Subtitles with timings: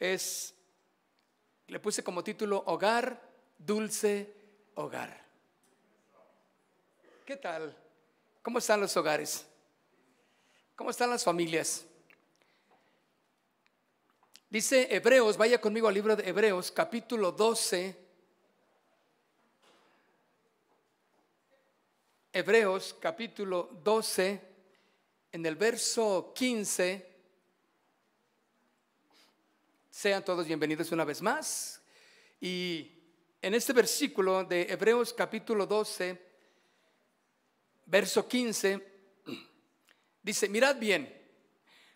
[0.00, 0.54] es,
[1.68, 3.20] le puse como título Hogar,
[3.58, 4.34] Dulce
[4.74, 5.24] Hogar.
[7.26, 7.76] ¿Qué tal?
[8.42, 9.46] ¿Cómo están los hogares?
[10.74, 11.84] ¿Cómo están las familias?
[14.48, 17.94] Dice Hebreos, vaya conmigo al libro de Hebreos, capítulo 12.
[22.32, 24.40] Hebreos, capítulo 12,
[25.32, 27.09] en el verso 15.
[30.00, 31.78] Sean todos bienvenidos una vez más.
[32.40, 32.90] Y
[33.42, 36.18] en este versículo de Hebreos, capítulo 12,
[37.84, 38.80] verso 15,
[40.22, 41.14] dice, mirad bien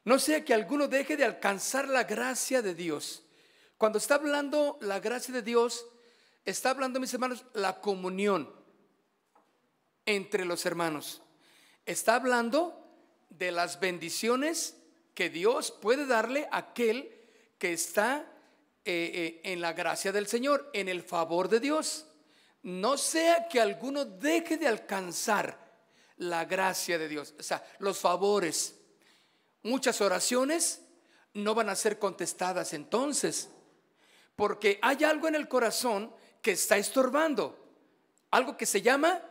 [0.05, 3.25] no sea que alguno deje de alcanzar la gracia de Dios.
[3.79, 5.87] Cuando está hablando la gracia de Dios,
[6.45, 8.55] está hablando, mis hermanos, la comunión
[10.05, 11.23] entre los hermanos.
[11.87, 12.87] Está hablando
[13.31, 14.77] de las bendiciones
[15.15, 17.14] que Dios puede darle a aquel
[17.65, 18.31] que está
[18.85, 22.05] eh, eh, en la gracia del Señor, en el favor de Dios.
[22.63, 25.59] No sea que alguno deje de alcanzar
[26.19, 28.75] la gracia de Dios, o sea, los favores
[29.63, 30.83] muchas oraciones
[31.33, 33.49] no van a ser contestadas entonces,
[34.37, 37.59] porque hay algo en el corazón que está estorbando,
[38.31, 39.23] algo que se llama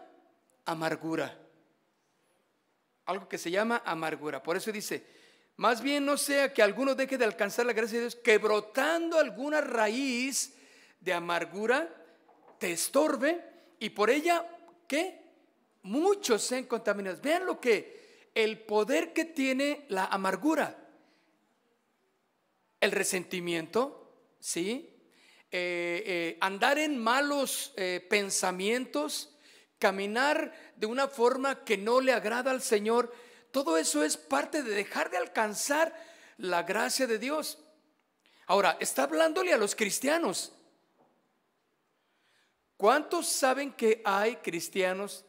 [0.65, 1.37] amargura,
[3.05, 4.41] algo que se llama amargura.
[4.41, 5.05] Por eso dice,
[5.57, 9.19] más bien no sea que alguno deje de alcanzar la gracia de Dios, que brotando
[9.19, 10.53] alguna raíz
[10.99, 11.89] de amargura
[12.57, 13.43] te estorbe
[13.79, 14.47] y por ella,
[14.87, 15.21] ¿qué?
[15.83, 17.21] Muchos sean contaminados.
[17.21, 20.77] Vean lo que el poder que tiene la amargura,
[22.79, 24.89] el resentimiento, ¿sí?
[25.51, 29.35] Eh, eh, andar en malos eh, pensamientos,
[29.77, 33.13] caminar de una forma que no le agrada al Señor,
[33.53, 35.95] todo eso es parte de dejar de alcanzar
[36.37, 37.59] la gracia de Dios.
[38.47, 40.51] Ahora, está hablándole a los cristianos.
[42.75, 45.23] ¿Cuántos saben que hay cristianos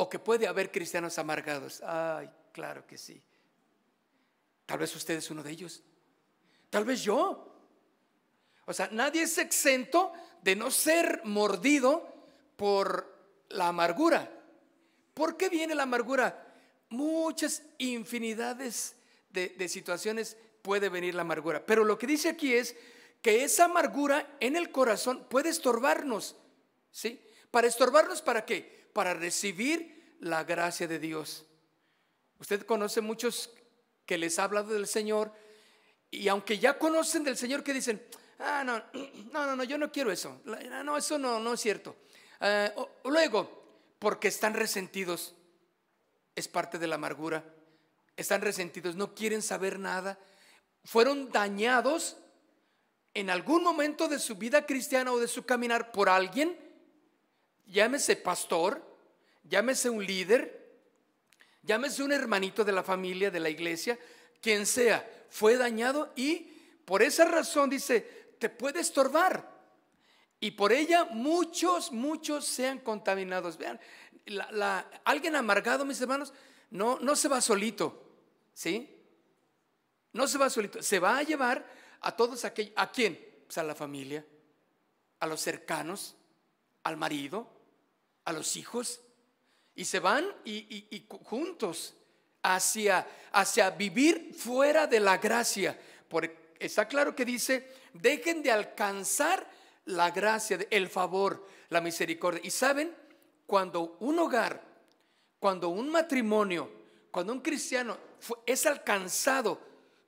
[0.00, 1.82] o que puede haber cristianos amargados.
[1.82, 3.22] Ay, claro que sí.
[4.64, 5.82] Tal vez usted es uno de ellos.
[6.70, 7.54] Tal vez yo.
[8.64, 12.08] O sea, nadie es exento de no ser mordido
[12.56, 13.14] por
[13.50, 14.30] la amargura.
[15.12, 16.49] ¿Por qué viene la amargura?
[16.90, 18.94] Muchas infinidades
[19.30, 21.64] de, situaciones puede venir la amargura.
[21.64, 22.76] Pero lo que dice aquí es
[23.22, 26.36] que esa amargura en el corazón puede estorbarnos.
[26.90, 27.20] ¿Sí?
[27.50, 28.80] ¿Para estorbarnos para qué?
[28.92, 31.44] para recibir la gracia de Dios.
[32.38, 33.50] Usted conoce muchos
[34.06, 35.32] que les ha hablado del Señor
[36.10, 38.04] y aunque ya conocen del Señor que dicen,
[38.38, 38.82] ah, no,
[39.32, 41.96] no, no, no yo no quiero eso, no, eso no, no es cierto.
[42.40, 42.72] Eh,
[43.04, 45.34] luego, porque están resentidos,
[46.34, 47.44] es parte de la amargura,
[48.16, 50.18] están resentidos, no quieren saber nada,
[50.84, 52.16] fueron dañados
[53.14, 56.56] en algún momento de su vida cristiana o de su caminar por alguien
[57.70, 58.82] llámese pastor,
[59.44, 60.68] llámese un líder,
[61.62, 63.98] llámese un hermanito de la familia, de la iglesia,
[64.40, 66.52] quien sea, fue dañado y
[66.84, 68.00] por esa razón dice,
[68.38, 69.59] te puede estorbar.
[70.40, 73.58] Y por ella muchos, muchos sean contaminados.
[73.58, 73.78] Vean,
[75.04, 76.32] alguien amargado, mis hermanos,
[76.70, 78.02] no, no se va solito,
[78.54, 78.96] ¿sí?
[80.12, 81.64] No se va solito, se va a llevar
[82.00, 83.18] a todos aquellos, ¿a quién?
[83.46, 84.24] Pues a la familia,
[85.18, 86.16] a los cercanos,
[86.82, 87.46] al marido,
[88.24, 89.00] a los hijos
[89.74, 91.94] y se van y, juntos
[92.42, 95.78] hacia, hacia vivir fuera de la gracia.
[96.08, 99.48] Porque está claro que dice, dejen de alcanzar
[99.86, 102.40] la gracia, el favor, la misericordia.
[102.44, 102.94] Y saben,
[103.46, 104.62] cuando un hogar,
[105.38, 106.70] cuando un matrimonio,
[107.10, 107.96] cuando un cristiano
[108.46, 109.60] es alcanzado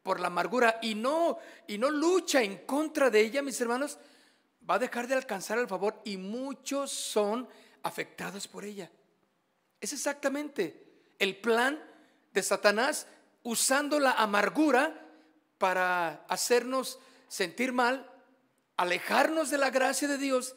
[0.03, 3.99] por la amargura y no, y no lucha en contra de ella, mis hermanos,
[4.69, 7.49] va a dejar de alcanzar el favor y muchos son
[7.83, 8.91] afectados por ella.
[9.81, 10.83] Es exactamente
[11.19, 11.83] el plan
[12.33, 13.07] de Satanás
[13.43, 15.07] usando la amargura
[15.59, 18.09] para hacernos sentir mal,
[18.83, 20.57] alejarnos de la gracia de Dios,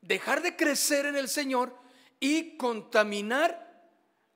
[0.00, 1.76] dejar de crecer en el Señor
[2.20, 3.90] y contaminar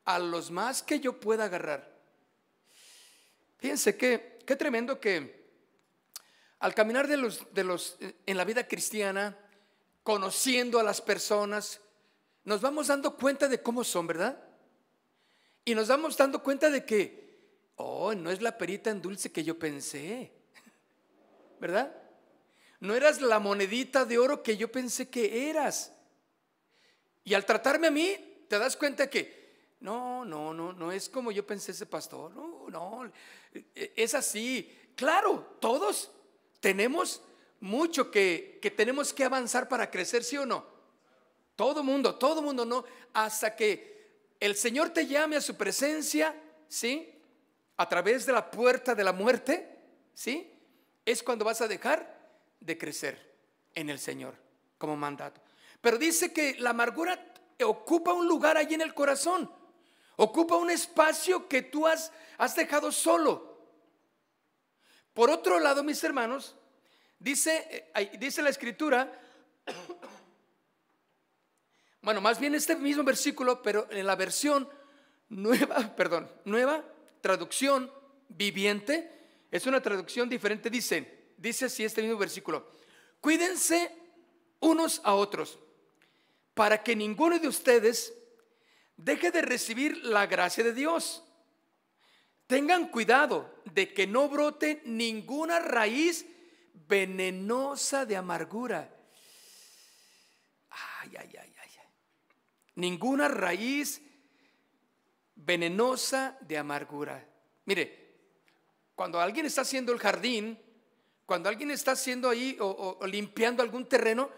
[0.04, 1.94] a los más que yo pueda agarrar.
[3.58, 5.44] Fíjense que qué tremendo que
[6.58, 7.96] al caminar de los, de los
[8.26, 9.38] en la vida cristiana,
[10.02, 11.80] conociendo a las personas,
[12.44, 14.42] nos vamos dando cuenta de cómo son, ¿verdad?
[15.64, 17.38] Y nos vamos dando cuenta de que,
[17.76, 20.32] oh, no es la perita en dulce que yo pensé,
[21.60, 22.03] ¿verdad?
[22.84, 25.90] No eras la monedita de oro que yo pensé que eras.
[27.24, 31.32] Y al tratarme a mí, te das cuenta que, no, no, no, no es como
[31.32, 33.10] yo pensé ese pastor, no, no,
[33.74, 34.70] es así.
[34.96, 36.10] Claro, todos,
[36.60, 37.22] tenemos
[37.58, 40.66] mucho que, que tenemos que avanzar para crecer, ¿sí o no?
[41.56, 42.84] Todo mundo, todo mundo no,
[43.14, 46.38] hasta que el Señor te llame a su presencia,
[46.68, 47.18] ¿sí?
[47.78, 49.74] A través de la puerta de la muerte,
[50.12, 50.52] ¿sí?
[51.06, 52.13] Es cuando vas a dejar
[52.60, 53.34] de crecer
[53.74, 54.34] en el Señor
[54.78, 55.40] como mandato.
[55.80, 59.50] Pero dice que la amargura ocupa un lugar allí en el corazón,
[60.16, 63.54] ocupa un espacio que tú has, has dejado solo.
[65.12, 66.56] Por otro lado, mis hermanos,
[67.18, 69.12] dice, eh, dice la escritura,
[72.02, 74.68] bueno, más bien este mismo versículo, pero en la versión
[75.28, 76.84] nueva, perdón, nueva
[77.20, 77.92] traducción
[78.28, 79.10] viviente,
[79.50, 82.70] es una traducción diferente, dice, dice así este mismo versículo,
[83.20, 83.90] cuídense
[84.60, 85.58] unos a otros
[86.54, 88.14] para que ninguno de ustedes
[88.96, 91.22] deje de recibir la gracia de Dios.
[92.46, 96.26] Tengan cuidado de que no brote ninguna raíz
[96.86, 98.94] venenosa de amargura.
[100.70, 101.54] Ay, ay, ay
[102.76, 104.02] ninguna raíz
[105.34, 107.26] venenosa de amargura.
[107.66, 108.14] Mire,
[108.94, 110.58] cuando alguien está haciendo el jardín,
[111.26, 114.30] cuando alguien está haciendo ahí o, limpiando algún terreno,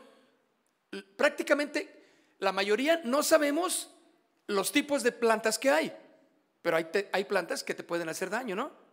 [1.17, 3.91] prácticamente la mayoría no sabemos
[4.47, 5.93] los tipos de plantas que hay,
[6.63, 8.87] pero hay, hay plantas que te pueden hacer daño, ¿no?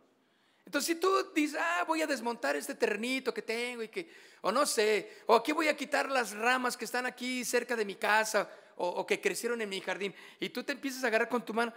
[0.65, 4.09] Entonces, si tú dices, ah, voy a desmontar este terrenito que tengo y que,
[4.41, 7.85] o no sé, o aquí voy a quitar las ramas que están aquí cerca de
[7.85, 11.45] mi casa, o, que crecieron en mi jardín y tú te empiezas a agarrar con
[11.45, 11.73] tu mano,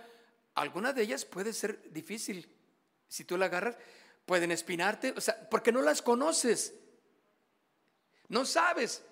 [0.54, 2.48] alguna de ellas puede ser difícil.
[3.08, 3.76] Si tú la agarras,
[4.26, 6.74] pueden espinarte, o sea, porque no las conoces.
[8.28, 9.02] No sabes.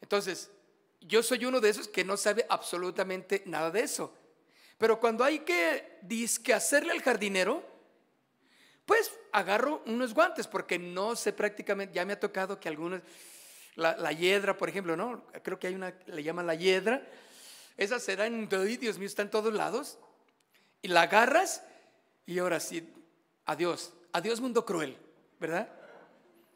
[0.00, 0.50] Entonces,
[1.00, 4.12] yo soy uno de esos que no sabe absolutamente nada de eso.
[4.76, 7.64] Pero cuando hay que disque hacerle al jardinero,
[8.84, 13.00] pues agarro unos guantes, porque no sé prácticamente, ya me ha tocado que algunos,
[13.76, 15.24] la, la hiedra, por ejemplo, ¿no?
[15.42, 17.06] Creo que hay una, le llaman la hiedra,
[17.76, 19.98] esa será en, Dios mío, está en todos lados.
[20.82, 21.62] Y la agarras
[22.26, 22.92] y ahora sí,
[23.46, 24.96] adiós, adiós mundo cruel,
[25.40, 25.68] ¿verdad?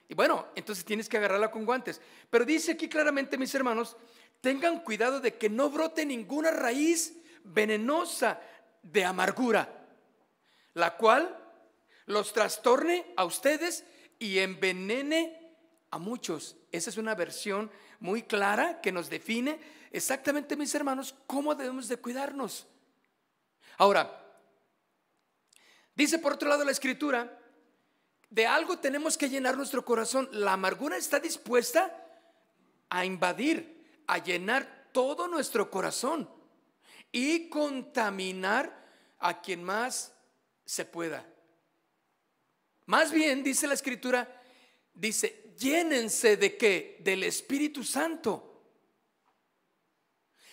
[0.08, 2.00] Y bueno, entonces tienes que agarrarla con guantes.
[2.30, 3.96] Pero dice aquí claramente, mis hermanos,
[4.40, 8.40] tengan cuidado de que no brote ninguna raíz venenosa
[8.82, 9.68] de amargura,
[10.74, 11.36] la cual
[12.06, 13.84] los trastorne a ustedes
[14.18, 15.52] y envenene
[15.90, 16.56] a muchos.
[16.70, 19.58] Esa es una versión muy clara que nos define
[19.90, 22.66] exactamente, mis hermanos, cómo debemos de cuidarnos.
[23.78, 24.24] Ahora,
[25.94, 27.37] dice por otro lado la escritura,
[28.30, 30.28] de algo tenemos que llenar nuestro corazón.
[30.32, 32.04] La amargura está dispuesta
[32.90, 36.28] a invadir, a llenar todo nuestro corazón
[37.12, 38.86] y contaminar
[39.18, 40.12] a quien más
[40.64, 41.26] se pueda.
[42.86, 44.42] Más bien, dice la escritura,
[44.94, 46.98] dice, llénense de qué?
[47.00, 48.44] Del Espíritu Santo.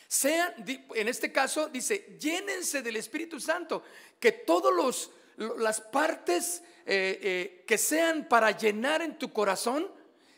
[0.08, 3.84] Sean, en este caso dice, llénense del Espíritu Santo,
[4.20, 5.10] que todas
[5.58, 9.92] las partes eh, eh, que sean para llenar en tu corazón,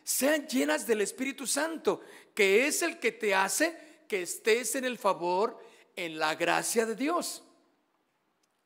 [0.03, 2.01] sean llenas del Espíritu Santo,
[2.33, 3.77] que es el que te hace
[4.07, 5.59] que estés en el favor,
[5.95, 7.43] en la gracia de Dios.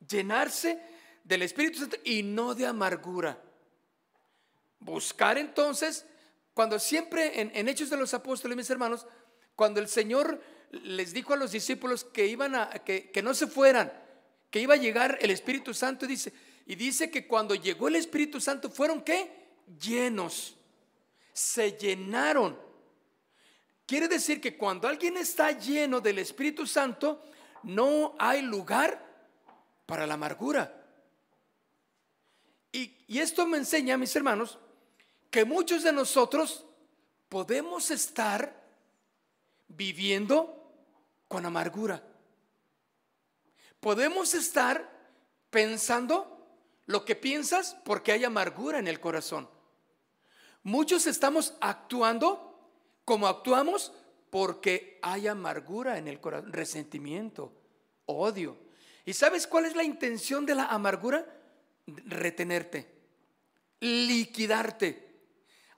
[0.07, 0.79] Llenarse
[1.23, 3.41] del Espíritu Santo y no de amargura.
[4.79, 6.05] Buscar entonces,
[6.53, 9.07] cuando siempre en, en Hechos de los Apóstoles, mis hermanos,
[9.55, 13.91] cuando el Señor les dijo a los discípulos que iban a que, no se fueran,
[14.49, 16.33] que iba a llegar el Espíritu Santo dice,
[16.65, 19.31] y dice que cuando llegó el Espíritu Santo fueron qué?
[19.79, 20.55] Llenos.
[21.33, 22.57] Se llenaron.
[23.85, 27.23] Quiere decir que cuando alguien está lleno del Espíritu Santo,
[27.63, 29.05] no hay lugar
[29.85, 30.73] para la amargura.
[32.71, 34.57] Y, y, esto me enseña, mis hermanos,
[35.29, 36.65] que muchos de nosotros
[37.27, 38.61] podemos estar
[39.67, 40.73] viviendo
[41.27, 42.01] con amargura.
[43.81, 44.89] Podemos estar
[45.49, 46.30] pensando
[46.91, 49.49] lo que piensas porque hay amargura en el corazón.
[50.63, 52.51] Muchos estamos actuando
[53.05, 53.91] como actuamos
[54.29, 57.51] porque hay amargura en el corazón, resentimiento,
[58.05, 58.57] odio.
[59.05, 61.25] ¿Y sabes cuál es la intención de la amargura?
[61.87, 62.87] Retenerte,
[63.79, 65.11] liquidarte,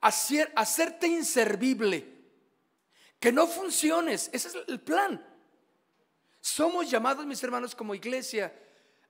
[0.01, 2.13] hacer, hacerte inservible,
[3.19, 4.29] que no funciones.
[4.33, 5.25] Ese es el plan.
[6.41, 8.53] Somos llamados, mis hermanos, como iglesia,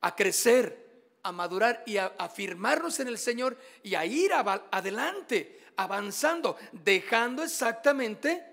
[0.02, 0.93] a crecer,
[1.24, 8.46] a madurar y a afirmarnos en el Señor y a ir adelante, avanzando, dejando exactamente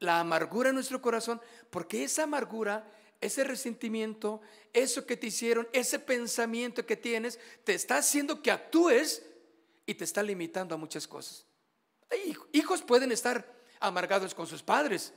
[0.00, 1.40] la amargura en nuestro corazón,
[1.70, 2.88] porque esa amargura,
[3.20, 4.40] ese resentimiento,
[4.72, 9.24] eso que te hicieron, ese pensamiento que tienes, te está haciendo que actúes
[9.86, 11.46] y te está limitando a muchas cosas.
[12.52, 15.12] Hijos pueden estar amargados con sus padres.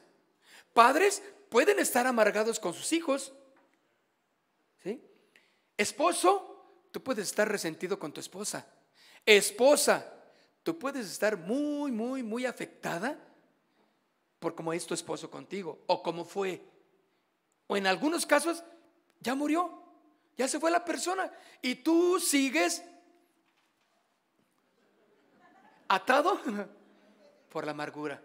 [0.74, 3.34] Padres pueden estar amargados con sus hijos.
[4.84, 5.02] ¿Sí?
[5.78, 6.51] Esposo,
[6.92, 8.66] tú puedes estar resentido con tu esposa.
[9.26, 10.14] Esposa,
[10.64, 13.18] tú puedes estar muy, muy, muy afectada
[14.40, 16.62] por cómo es tu esposo contigo o cómo fue.
[17.68, 18.64] O en algunos casos,
[19.20, 19.82] ya murió,
[20.38, 21.32] ya se fue la persona
[21.62, 22.84] y tú sigues
[25.88, 26.40] atado
[27.52, 28.22] por la amargura.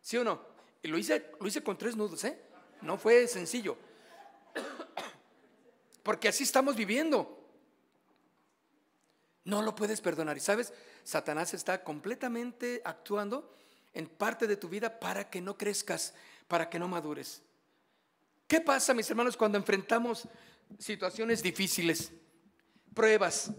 [0.00, 0.42] ¿Sí o no?
[0.82, 2.38] Y lo hice, lo hice con tres nudos, ¿eh?
[2.82, 3.76] No fue sencillo.
[6.02, 7.41] Porque así estamos viviendo.
[9.44, 10.36] No lo puedes perdonar.
[10.36, 10.72] Y sabes,
[11.04, 13.54] Satanás está completamente actuando
[13.92, 16.14] en parte de tu vida para que no crezcas,
[16.48, 17.42] para que no madures.
[18.46, 20.28] ¿Qué pasa, mis hermanos, cuando enfrentamos
[20.78, 22.12] situaciones difíciles,
[22.94, 23.50] pruebas?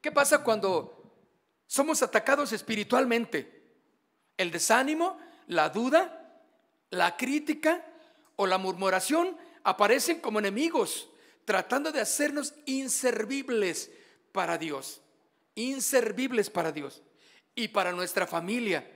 [0.00, 1.14] ¿Qué pasa cuando
[1.66, 3.74] somos atacados espiritualmente?
[4.36, 6.42] El desánimo, la duda,
[6.90, 7.84] la crítica
[8.36, 11.08] o la murmuración aparecen como enemigos,
[11.46, 13.90] tratando de hacernos inservibles
[14.32, 15.00] para Dios,
[15.54, 17.02] inservibles para Dios
[17.54, 18.86] y para nuestra familia.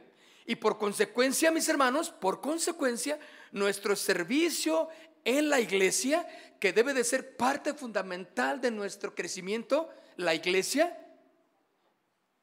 [0.44, 3.18] Y por consecuencia, mis hermanos, por consecuencia,
[3.52, 4.88] nuestro servicio
[5.24, 6.26] en la iglesia,
[6.58, 10.98] que debe de ser parte fundamental de nuestro crecimiento, la iglesia,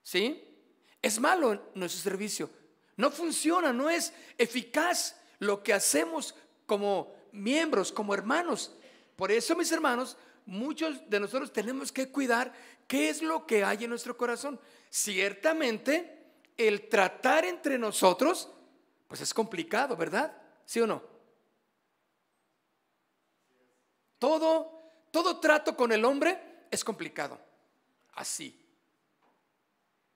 [0.02, 0.44] ¿sí?
[1.02, 2.50] Es malo nuestro servicio.
[2.96, 6.34] No funciona, no es eficaz lo que hacemos
[6.66, 8.74] como miembros, como hermanos.
[9.18, 12.54] Por eso, mis hermanos, muchos de nosotros tenemos que cuidar
[12.88, 14.60] qué es lo que hay en nuestro corazón.
[14.92, 16.24] Ciertamente,
[16.56, 18.48] el tratar entre nosotros,
[19.08, 20.40] pues es complicado, ¿verdad?
[20.66, 21.02] ¿Sí o no?
[24.20, 27.40] Todo, todo trato con el hombre es complicado.
[28.14, 28.56] Así.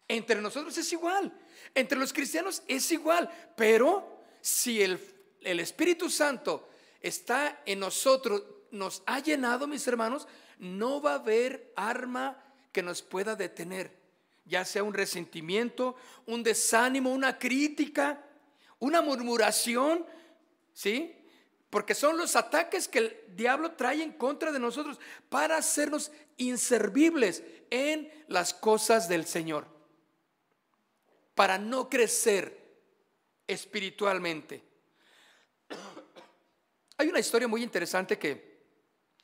[0.07, 1.33] Entre nosotros es igual.
[1.73, 3.27] Entre los cristianos es igual.
[3.55, 4.99] Pero si el,
[5.41, 6.69] el Espíritu Santo
[7.01, 13.01] está en nosotros, nos ha llenado, mis hermanos, no va a haber arma que nos
[13.01, 13.91] pueda detener.
[14.45, 18.23] Ya sea un resentimiento, un desánimo, una crítica,
[18.79, 20.05] una murmuración,
[20.73, 21.15] ¿sí?
[21.69, 24.99] Porque son los ataques que el diablo trae en contra de nosotros
[25.29, 29.67] para hacernos inservibles en las cosas del Señor.
[31.35, 32.61] Para no crecer
[33.47, 34.63] espiritualmente.
[36.97, 38.50] Hay una historia muy interesante que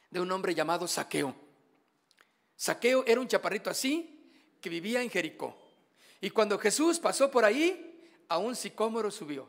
[0.10, 1.36] de un hombre llamado Saqueo.
[2.56, 4.18] Saqueo era un chaparrito así
[4.62, 5.56] que vivía en Jericó.
[6.20, 7.88] Y cuando Jesús pasó por ahí,
[8.30, 9.48] a un sicómoro subió.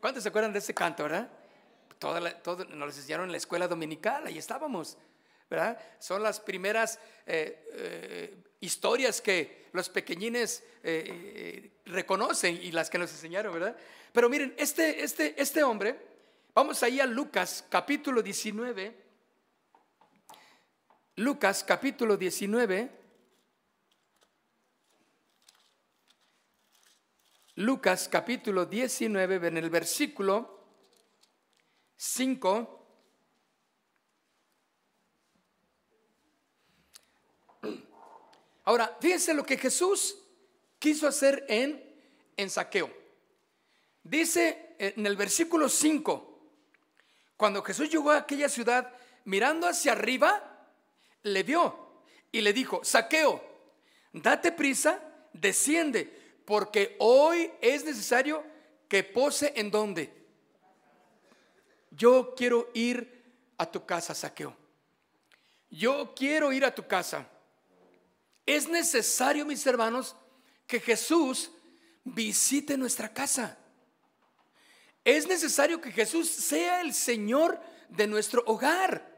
[0.00, 1.30] ¿Cuántos se acuerdan de ese canto, verdad?
[1.98, 4.96] Toda nos enseñaron en la escuela dominical, ahí estábamos,
[5.48, 5.78] ¿verdad?
[6.00, 13.12] Son las primeras eh, eh, historias que los pequeñines eh, reconocen y las que nos
[13.12, 13.76] enseñaron, ¿verdad?
[14.12, 15.96] Pero miren, este, este, este hombre,
[16.54, 19.01] vamos ahí a Lucas capítulo 19,
[21.16, 22.90] Lucas capítulo 19,
[27.56, 30.64] Lucas capítulo 19, en el versículo
[31.96, 32.78] 5.
[38.64, 40.16] Ahora, fíjense lo que Jesús
[40.78, 41.94] quiso hacer en,
[42.38, 42.90] en saqueo.
[44.02, 46.38] Dice en el versículo 5,
[47.36, 48.94] cuando Jesús llegó a aquella ciudad,
[49.26, 50.51] mirando hacia arriba,
[51.22, 53.42] le vio y le dijo, saqueo,
[54.12, 55.02] date prisa,
[55.32, 58.44] desciende porque hoy es necesario
[58.88, 60.12] que pose en donde.
[61.90, 63.22] Yo quiero ir
[63.58, 64.56] a tu casa, saqueo.
[65.70, 67.26] Yo quiero ir a tu casa.
[68.44, 70.16] Es necesario, mis hermanos,
[70.66, 71.50] que Jesús
[72.04, 73.58] visite nuestra casa.
[75.04, 79.11] Es necesario que Jesús sea el Señor de nuestro hogar.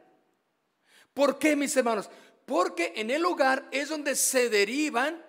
[1.15, 2.11] ¿Por qué, mis hermanos?
[2.45, 5.25] Porque en el hogar es donde se derivan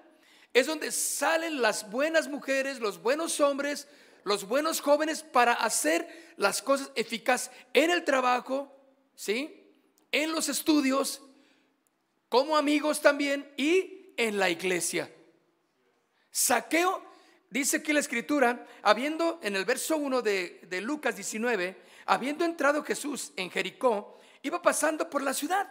[0.56, 3.90] es donde salen las buenas mujeres, los buenos hombres,
[4.24, 8.74] los buenos jóvenes para hacer las cosas eficaces en el trabajo,
[9.16, 9.54] ¿sí?
[10.14, 11.22] En los estudios,
[12.30, 15.14] como amigos también y en la iglesia.
[16.32, 17.04] Saqueo,
[17.50, 21.76] dice aquí la escritura, habiendo en el verso 1 de, de Lucas 19,
[22.06, 25.70] habiendo entrado Jesús en Jericó, iba pasando por la ciudad.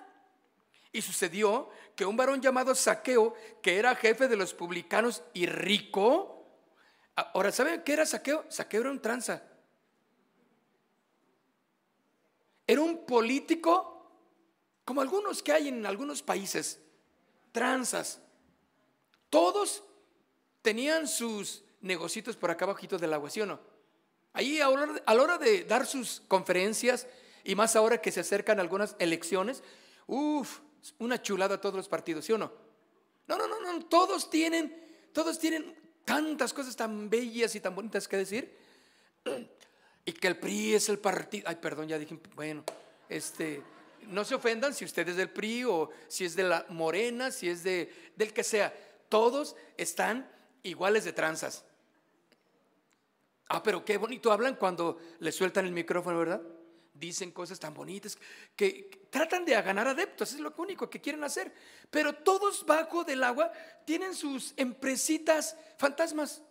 [0.93, 6.47] Y sucedió que un varón llamado Saqueo, que era jefe de los publicanos y rico,
[7.15, 8.45] ahora, ¿saben qué era Saqueo?
[8.49, 9.43] Saqueo era un tranza.
[12.67, 13.95] Era un político
[14.85, 16.81] como algunos que hay en algunos países,
[17.53, 18.21] tranzas,
[19.31, 19.83] todos
[20.63, 23.61] tenían sus negocios por acá abajito del agua, ¿sí o no?
[24.33, 27.07] Ahí a la hora de dar sus conferencias
[27.45, 29.63] y más ahora que se acercan algunas elecciones,
[30.07, 30.61] uff,
[30.99, 32.51] una chulada a todos los partidos, ¿sí o no?
[33.27, 34.75] No, no, no, no, todos tienen,
[35.13, 35.75] todos tienen
[36.05, 38.57] tantas cosas tan bellas y tan bonitas que decir.
[40.07, 42.63] Y que el PRI es el partido, ay, perdón, ya dije, bueno,
[43.09, 43.63] este,
[44.09, 47.49] no se ofendan si usted es del PRI o si es de la Morena, si
[47.49, 48.75] es de, del que sea,
[49.09, 50.31] todos están
[50.63, 51.65] iguales de tranzas.
[53.49, 56.43] Ah, pero qué bonito hablan cuando le sueltan el micrófono, ¿verdad?
[56.95, 58.17] Dicen cosas tan bonitas
[58.57, 61.53] que, tratan de ganar adeptos, es lo único que quieren hacer.
[61.91, 63.53] Pero todos bajo del agua
[63.85, 66.43] tienen sus empresitas fantasmas,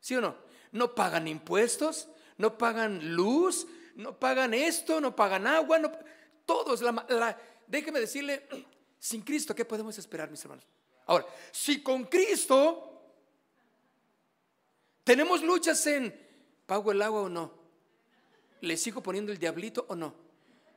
[0.00, 0.36] ¿sí o no?
[0.70, 3.66] No pagan impuestos, no pagan luz,
[3.96, 5.80] no pagan esto, no pagan agua,
[6.46, 6.80] todos.
[7.66, 8.46] déjeme decirle,
[8.98, 10.66] sin Cristo, ¿qué podemos esperar, mis hermanos?
[11.06, 12.88] Ahora, si con Cristo
[15.02, 16.14] tenemos luchas en
[16.66, 17.61] pago el agua o no,
[18.62, 20.14] ¿Le sigo poniendo el diablito o no?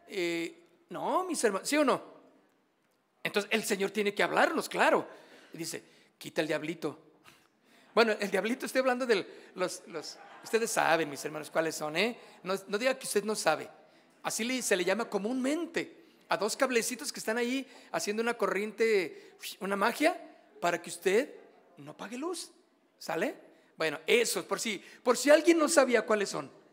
[0.08, 2.02] Eh, no, mis hermanos, ¿sí o no?
[3.24, 5.08] Entonces el Señor tiene que hablarnos, claro.
[5.54, 5.84] Y dice,
[6.18, 7.00] quita el diablito.
[7.94, 12.18] Bueno, el diablito, estoy hablando de los, los ustedes saben, mis hermanos, cuáles son, ¿eh?
[12.44, 13.70] No, diga que usted no sabe.
[14.24, 19.76] Así se le llama comúnmente a dos cablecitos que están ahí haciendo una corriente, una
[19.76, 20.20] magia,
[20.60, 21.36] para que usted
[21.78, 22.50] no pague luz.
[22.98, 23.36] ¿Sale?
[23.78, 26.65] Bueno, eso, por si, por si alguien no sabía cuáles son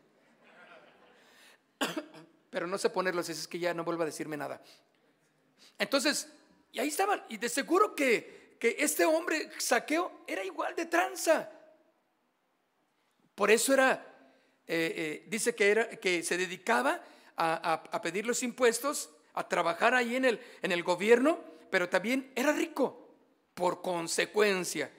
[2.49, 4.61] pero no sé ponerlos, es que ya no vuelva a decirme nada.
[5.77, 6.27] Entonces,
[6.71, 11.49] y ahí estaban, y de seguro que, que este hombre, saqueo, era igual de tranza.
[13.35, 13.93] Por eso era,
[14.67, 17.03] eh, eh, dice que, era, que se dedicaba
[17.35, 22.31] a, a, pedir los impuestos, a trabajar ahí en el, en el gobierno, pero también
[22.35, 23.15] era rico
[23.53, 24.91] por consecuencia.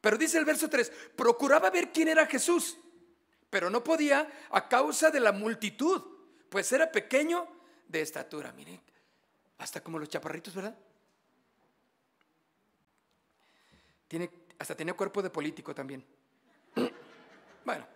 [0.00, 2.78] Pero dice el verso 3, procuraba ver quién era Jesús,
[3.54, 6.02] pero no podía a causa de la multitud
[6.48, 7.46] pues era pequeño
[7.86, 8.80] de estatura, miren,
[9.58, 10.76] hasta como los chaparritos, ¿verdad?
[14.08, 16.04] Tiene, hasta tenía cuerpo de político también.
[17.64, 17.86] Bueno,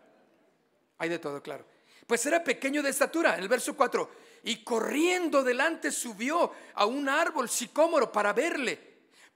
[0.97, 1.64] hay de todo, claro.
[2.07, 4.11] Pues era pequeño de estatura, en el verso 4,
[4.44, 8.81] y corriendo delante subió a un árbol sicómoro para verle,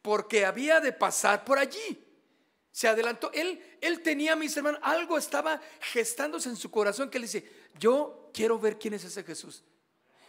[0.01, 2.12] porque había de pasar por allí.
[2.73, 7.27] Se adelantó, él, él tenía, mis hermanos, algo estaba gestándose en su corazón que le
[7.27, 9.63] dice, yo quiero ver quién es ese Jesús.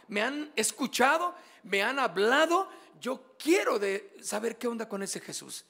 [0.08, 2.68] Me han escuchado, me han hablado,
[3.00, 5.64] yo quiero de saber qué onda con ese Jesús.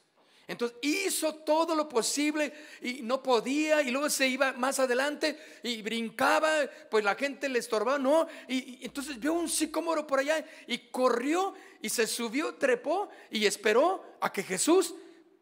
[0.47, 5.81] Entonces hizo todo lo posible y no podía y luego se iba más adelante y
[5.81, 6.51] brincaba,
[6.91, 11.55] pues la gente le estorbaba, no, y, entonces vio un sicómoro por allá y corrió
[11.81, 14.95] y se subió, trepó y esperó a que Jesús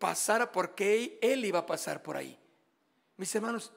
[0.03, 2.37] pasara porque él iba a pasar por ahí.
[3.19, 3.71] Mis hermanos,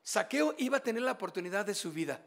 [0.00, 2.24] Saqueo iba a tener la oportunidad de su vida.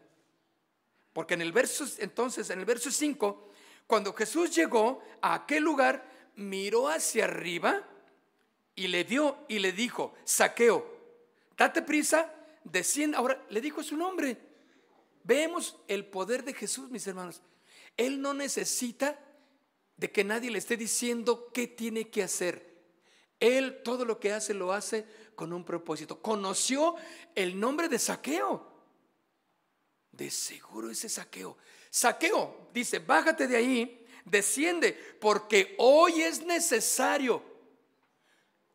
[1.13, 3.51] Porque en el verso, entonces, en el verso 5,
[3.87, 7.87] cuando Jesús llegó a aquel lugar, miró hacia arriba
[8.75, 10.85] y le dio y le dijo, Saqueo,
[11.57, 12.29] date prisa,
[12.65, 13.15] desciende.
[13.15, 14.37] Ahora le dijo su nombre.
[15.23, 17.41] Vemos el poder de Jesús, mis hermanos.
[17.95, 19.17] Él no necesita
[19.95, 22.68] de que nadie le esté diciendo qué tiene que hacer.
[23.39, 26.21] Él todo lo que hace lo hace con un propósito.
[26.21, 26.95] Conoció
[27.35, 28.67] el nombre de Saqueo.
[30.11, 31.57] De seguro ese Saqueo.
[31.89, 37.41] Saqueo dice, bájate de ahí, desciende, porque hoy es necesario.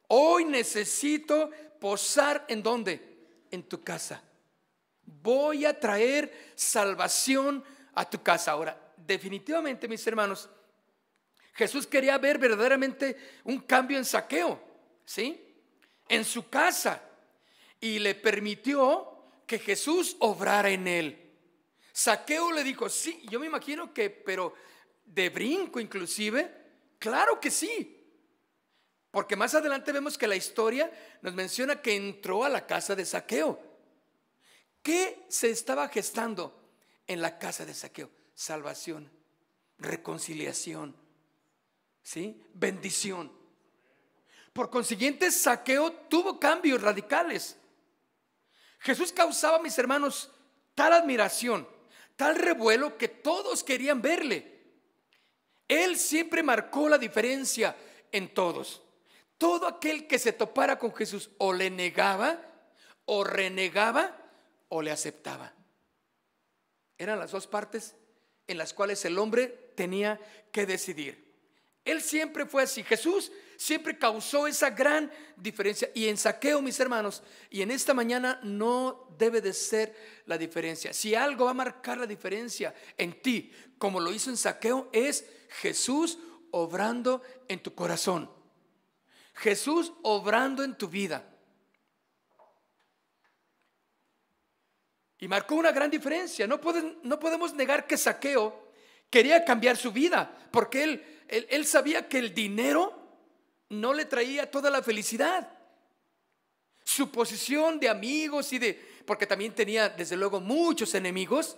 [0.09, 1.51] Hoy necesito
[1.81, 3.19] posar en dónde?
[3.51, 4.23] En tu casa.
[5.05, 7.63] Voy a traer salvación
[7.95, 8.53] a tu casa.
[8.53, 10.49] Ahora, definitivamente, mis hermanos,
[11.55, 14.61] Jesús quería ver verdaderamente un cambio en saqueo,
[15.05, 15.41] ¿sí?
[16.09, 17.03] En su casa.
[17.81, 21.21] Y le permitió que Jesús obrara en él.
[21.93, 24.55] Saqueo le dijo, sí, yo me imagino que, pero
[25.05, 26.53] de brinco inclusive,
[26.99, 28.01] claro que sí.
[29.13, 30.91] Porque más adelante vemos que la historia
[31.23, 33.63] nos menciona que entró a la casa de Saqueo.
[34.83, 36.69] ¿Qué se estaba gestando
[37.07, 38.11] en la casa de Saqueo?
[38.35, 39.13] Salvación,
[39.79, 40.97] reconciliación,
[42.05, 42.41] ¿sí?
[42.53, 43.33] Bendición.
[44.53, 47.57] Por consiguiente, Saqueo tuvo cambios radicales.
[48.79, 50.31] Jesús causaba, mis hermanos,
[50.77, 51.67] tal admiración,
[52.15, 54.53] tal revuelo que todos querían verle.
[55.67, 57.75] Él siempre marcó la diferencia
[58.13, 58.83] en todos.
[59.39, 62.39] Todo aquel que se topara con Jesús o le negaba,
[63.07, 64.17] o renegaba,
[64.69, 65.53] o le aceptaba.
[66.97, 67.97] Eran las dos partes
[68.47, 70.21] en las cuales el hombre tenía
[70.53, 71.24] que decidir
[71.85, 72.83] Él siempre fue así.
[72.83, 75.91] Jesús siempre causó esa gran diferencia.
[75.95, 79.95] Y en saqueo, mis hermanos, y en esta mañana no debe de ser
[80.27, 80.93] la diferencia.
[80.93, 85.27] Si algo va a marcar la diferencia en ti, como lo hizo en saqueo, es
[85.61, 86.19] Jesús
[86.51, 88.31] obrando en tu corazón.
[89.35, 91.31] Jesús obrando en tu vida.
[95.19, 96.47] Y marcó una gran diferencia.
[96.47, 96.61] No,
[97.03, 98.64] no podemos negar que Saqueo
[99.11, 102.93] quería cambiar su vida, porque él, él, sabía que el dinero
[103.71, 105.51] no le traía toda la felicidad.
[106.85, 108.75] Su posición de amigos y de,
[109.07, 111.57] porque también tenía desde luego muchos enemigos,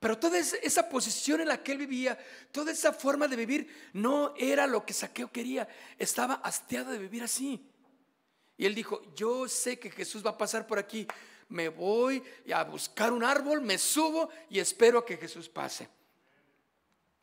[0.00, 2.18] pero toda esa posición en la que él vivía,
[2.50, 5.68] toda esa forma de vivir, no era lo que Saqueo quería.
[5.98, 7.62] Estaba hastiado de vivir así.
[8.56, 11.06] Y él dijo, yo sé que Jesús va a pasar por aquí.
[11.50, 15.88] Me voy a buscar un árbol, me subo y espero a que Jesús pase.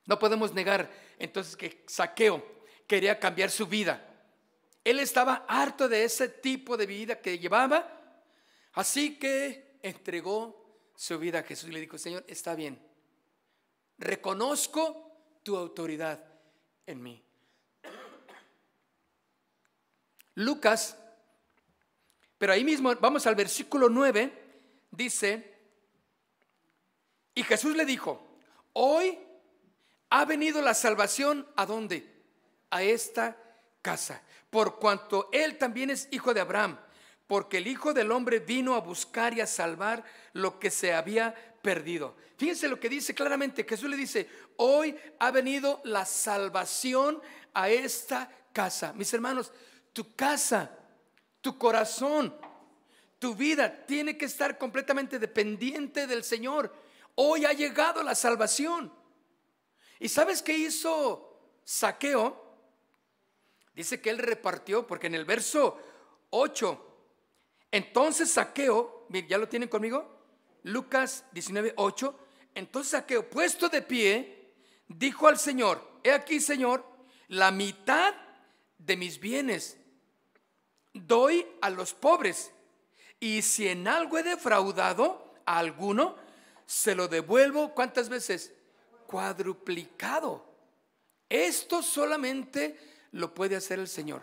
[0.07, 0.89] No podemos negar
[1.19, 2.43] entonces que Saqueo
[2.87, 4.03] quería cambiar su vida.
[4.83, 8.23] Él estaba harto de ese tipo de vida que llevaba,
[8.73, 12.81] así que entregó su vida a Jesús y le dijo, Señor, está bien,
[13.97, 15.11] reconozco
[15.43, 16.23] tu autoridad
[16.85, 17.23] en mí.
[20.35, 20.97] Lucas,
[22.37, 24.31] pero ahí mismo vamos al versículo 9,
[24.91, 25.53] dice,
[27.35, 28.25] y Jesús le dijo,
[28.71, 29.19] hoy
[30.09, 32.15] ha venido la salvación a dónde?
[32.69, 33.37] A esta
[33.81, 36.77] casa, por cuanto él también es hijo de Abraham
[37.27, 41.35] porque el Hijo del Hombre vino a buscar y a salvar lo que se había
[41.61, 42.15] perdido.
[42.37, 47.21] Fíjense lo que dice claramente, Jesús le dice, hoy ha venido la salvación
[47.53, 48.93] a esta casa.
[48.93, 49.51] Mis hermanos,
[49.91, 50.71] tu casa,
[51.41, 52.33] tu corazón,
[53.19, 56.73] tu vida tiene que estar completamente dependiente del Señor.
[57.15, 58.93] Hoy ha llegado la salvación.
[59.99, 62.45] ¿Y sabes qué hizo Saqueo?
[63.73, 65.79] Dice que él repartió, porque en el verso
[66.31, 66.87] 8
[67.71, 70.09] entonces Saqueo, ya lo tienen conmigo,
[70.63, 72.19] Lucas 19, 8.
[72.55, 74.53] Entonces Saqueo, puesto de pie,
[74.87, 76.85] dijo al Señor, he aquí Señor,
[77.27, 78.13] la mitad
[78.77, 79.77] de mis bienes
[80.93, 82.51] doy a los pobres.
[83.19, 86.15] Y si en algo he defraudado a alguno,
[86.65, 88.53] se lo devuelvo, ¿cuántas veces?
[89.07, 90.45] Cuadruplicado.
[91.29, 92.77] Esto solamente
[93.11, 94.21] lo puede hacer el Señor.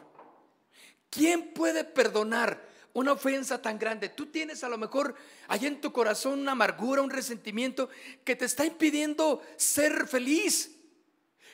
[1.11, 4.09] ¿Quién puede perdonar una ofensa tan grande.
[4.09, 5.15] Tú tienes a lo mejor
[5.49, 7.91] allá en tu corazón una amargura, un resentimiento
[8.25, 10.77] que te está impidiendo ser feliz,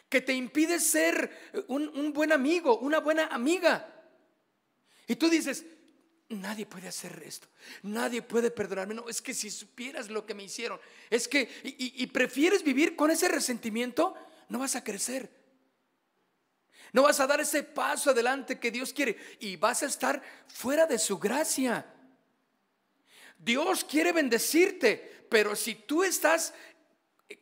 [0.09, 1.31] que te impide ser
[1.67, 3.89] un, buen amigo, una buena amiga.
[5.07, 5.65] Y tú dices,
[6.31, 7.49] nadie puede hacer esto,
[7.83, 8.95] nadie puede perdonarme.
[8.95, 13.11] No, es que si supieras lo que me hicieron, es que, y prefieres vivir con
[13.11, 14.15] ese resentimiento,
[14.49, 15.31] no vas a crecer.
[16.93, 20.87] No vas a dar ese paso adelante que Dios quiere y vas a estar fuera
[20.87, 21.87] de su gracia.
[23.39, 26.53] Dios quiere bendecirte, pero si tú estás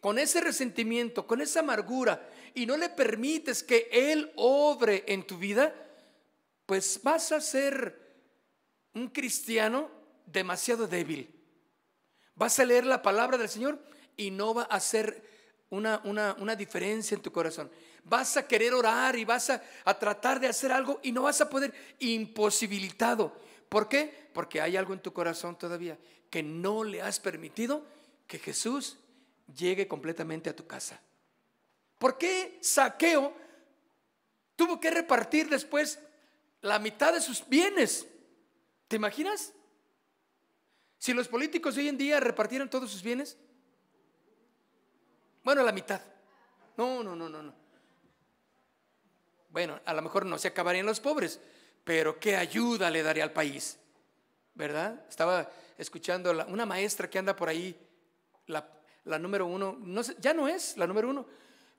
[0.00, 5.38] con ese resentimiento, con esa amargura y no le permites que Él obre en tu
[5.38, 5.74] vida,
[6.66, 8.07] pues vas a ser
[8.98, 9.90] un cristiano
[10.26, 11.34] demasiado débil.
[12.34, 13.78] Vas a leer la palabra del Señor
[14.16, 15.22] y no va a hacer
[15.70, 17.70] una, una, una diferencia en tu corazón
[18.08, 19.60] vas a querer orar y vas a,
[19.98, 23.32] tratar de hacer algo y no vas a poder, imposibilitado.
[23.68, 24.28] ¿Por qué?
[24.32, 25.98] Porque hay algo en tu corazón todavía
[26.30, 27.84] que no le has permitido
[28.26, 28.98] que Jesús
[29.54, 31.00] llegue completamente a tu casa.
[31.98, 33.34] ¿Por qué Saqueo
[34.56, 35.98] tuvo que repartir después
[36.60, 38.06] la mitad de sus bienes?
[38.88, 39.52] ¿Te imaginas?
[40.98, 43.36] Si los políticos hoy en día repartieran todos sus bienes,
[45.44, 46.00] bueno, la mitad.
[46.76, 47.54] No, no, no, no, no.
[49.50, 51.40] Bueno, a lo mejor no se acabarían los pobres,
[51.84, 53.78] pero qué ayuda le daría al país,
[54.54, 55.04] ¿verdad?
[55.08, 57.76] Estaba escuchando una maestra que anda por ahí,
[58.46, 61.26] la, número uno, no ya no es la número uno,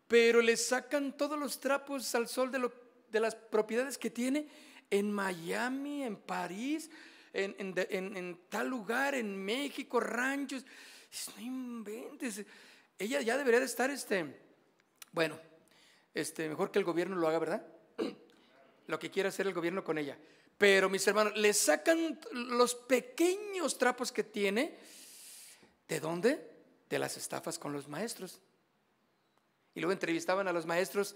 [0.08, 2.72] pero le sacan todos los trapos al sol de,
[3.12, 4.48] de las propiedades que tiene
[4.90, 6.90] en Miami, en París,
[7.34, 10.66] en, tal lugar, en México, ranchos.
[11.36, 12.46] No inventes.
[12.98, 14.36] Ella ya debería de estar, este,
[15.12, 15.40] bueno,
[16.14, 17.68] este, mejor que el gobierno lo haga, ¿verdad?
[18.88, 20.18] Lo que quiera hacer el gobierno con ella.
[20.58, 24.76] Pero mis hermanos, le sacan los pequeños trapos que tiene.
[25.88, 26.46] ¿De dónde?
[26.90, 28.42] De las estafas con los maestros.
[29.74, 31.16] Y luego entrevistaban a los maestros,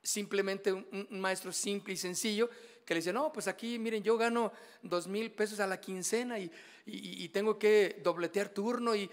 [0.00, 2.48] simplemente un, maestro simple y sencillo,
[2.88, 6.38] que le decía, no, pues aquí, miren, yo gano dos mil pesos a la quincena
[6.38, 9.10] y, tengo que dobletear turno y,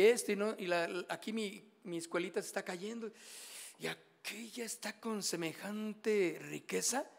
[0.00, 0.70] esto, y, no, y
[1.08, 3.10] aquí mi, mi escuelita se está cayendo.
[3.80, 3.88] Y
[4.22, 7.10] qué ella está con semejante riqueza?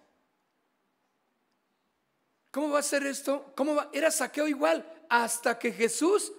[2.50, 3.52] ¿Cómo va a ser esto?
[3.58, 3.90] ¿Cómo va?
[3.92, 6.32] Era saqueo igual hasta que Jesús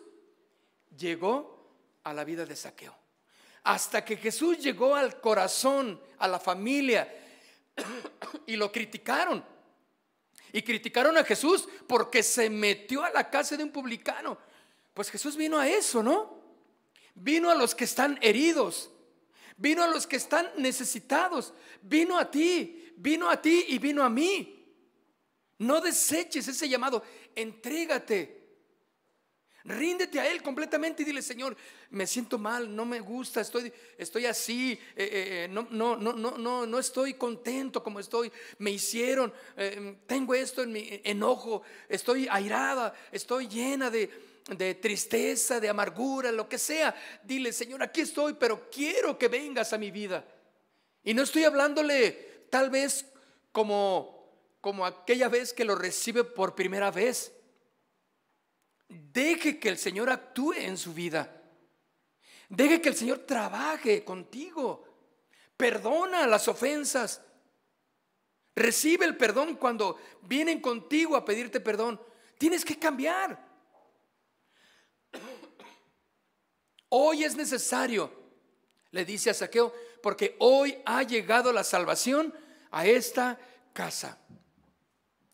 [0.96, 2.96] llegó a la vida de saqueo.
[3.64, 7.12] Hasta que Jesús llegó al corazón, a la familia,
[8.47, 9.45] y lo criticaron.
[10.53, 14.39] Y criticaron a Jesús porque se metió a la casa de un publicano.
[14.95, 16.41] Pues Jesús vino a eso, ¿no?
[17.15, 18.91] Vino a los que están heridos.
[19.57, 21.53] Vino a los que están necesitados.
[21.83, 22.93] Vino a ti.
[22.97, 24.57] Vino a ti y vino a mí.
[25.59, 27.03] No deseches ese llamado.
[27.35, 28.39] Entrégate.
[29.64, 31.57] Ríndete a Él completamente y dile, Señor,
[31.90, 36.14] me siento mal, no me gusta, estoy, estoy así, eh, eh, eh, no, no, no,
[36.14, 39.33] no, no, estoy contento como estoy, me hicieron,
[40.07, 44.09] tengo esto en mi enojo, estoy airada, estoy llena de,
[44.49, 46.94] de tristeza, de amargura, lo que sea.
[47.23, 50.25] Dile, Señor, aquí estoy, pero quiero que vengas a mi vida.
[51.05, 53.07] Y no estoy hablándole tal vez
[53.53, 54.27] como,
[54.61, 57.33] como aquella vez que lo recibe por primera vez.
[58.90, 61.40] Deje que el Señor actúe en su vida.
[62.48, 64.85] Deje que el Señor trabaje contigo.
[65.57, 67.22] Perdona las ofensas.
[68.57, 72.00] Recibe el perdón cuando vienen contigo a pedirte perdón.
[72.37, 73.48] Tienes que cambiar.
[76.88, 78.12] Hoy es necesario,
[78.90, 79.72] le dice a Saqueo,
[80.03, 82.35] porque hoy ha llegado la salvación
[82.72, 83.38] a esta
[83.72, 84.18] casa.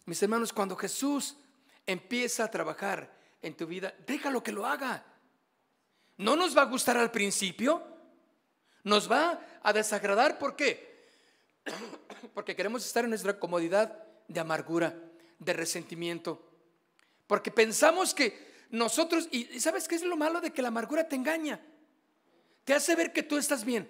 [0.05, 1.39] Mis hermanos, cuando Jesús
[1.87, 3.16] empieza a trabajar
[3.47, 5.05] en tu vida, déjalo que lo haga.
[6.19, 7.83] No nos va a gustar al principio,
[8.83, 10.39] nos va a desagradar.
[10.39, 11.11] ¿Por qué?
[12.35, 14.99] Porque queremos estar en nuestra comodidad de amargura,
[15.39, 16.43] de resentimiento.
[17.29, 21.15] Porque pensamos que nosotros, y ¿sabes qué es lo malo de que la amargura te
[21.15, 21.61] engaña?
[22.65, 23.89] Te hace ver que tú estás bien,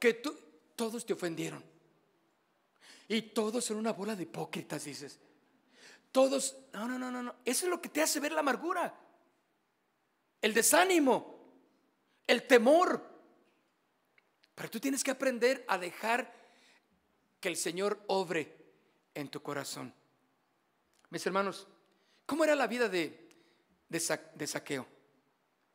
[0.00, 0.36] que tú,
[0.74, 1.64] todos te ofendieron.
[3.08, 5.20] Y todos son una bola de hipócritas, dices.
[6.16, 7.34] Todos, no, no, no, no, no.
[7.44, 8.98] Eso es lo que te hace ver la amargura.
[10.40, 11.52] El desánimo,
[12.26, 13.06] el temor.
[14.54, 16.32] Pero tú tienes que aprender a dejar
[17.38, 18.56] que el Señor obre
[19.12, 19.92] en tu corazón.
[21.10, 21.68] Mis hermanos,
[22.24, 23.28] ¿cómo era la vida de,
[23.86, 24.86] de, saqueo?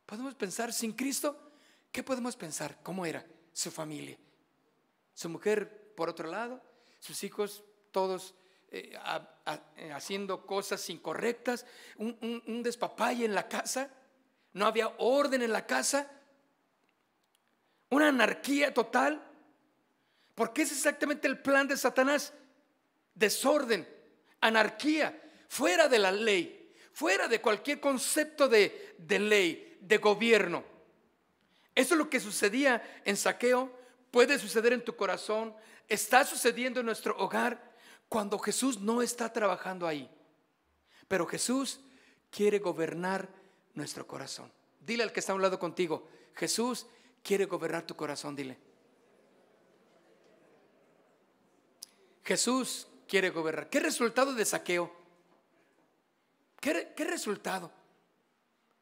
[0.07, 1.51] Podemos pensar sin Cristo,
[1.91, 2.79] ¿qué podemos pensar?
[2.81, 3.23] ¿Cómo era
[3.53, 4.17] su familia?
[5.13, 6.63] Su mujer, por otro lado,
[6.99, 8.33] sus hijos, todos
[8.73, 8.97] eh,
[9.93, 11.65] haciendo cosas incorrectas,
[11.97, 13.89] un, un, despapalle en la casa,
[14.53, 16.09] no había orden en la casa,
[17.89, 19.21] una anarquía total,
[20.35, 22.33] porque es exactamente el plan de Satanás,
[23.13, 23.85] desorden,
[24.39, 30.63] anarquía, fuera de la ley, fuera de cualquier concepto de, de ley, de gobierno.
[31.75, 33.69] Eso es lo que sucedía en saqueo,
[34.11, 35.53] puede suceder en tu corazón,
[35.89, 37.70] está sucediendo en nuestro hogar
[38.11, 40.11] cuando Jesús no está trabajando ahí.
[41.07, 41.79] Pero Jesús
[42.29, 43.29] quiere gobernar
[43.73, 44.51] nuestro corazón.
[44.81, 46.87] Dile al que está a un lado contigo, Jesús
[47.23, 48.57] quiere gobernar tu corazón, dile.
[52.25, 53.69] Jesús quiere gobernar.
[53.69, 54.93] ¿Qué resultado de saqueo?
[56.59, 57.71] ¿Qué, resultado?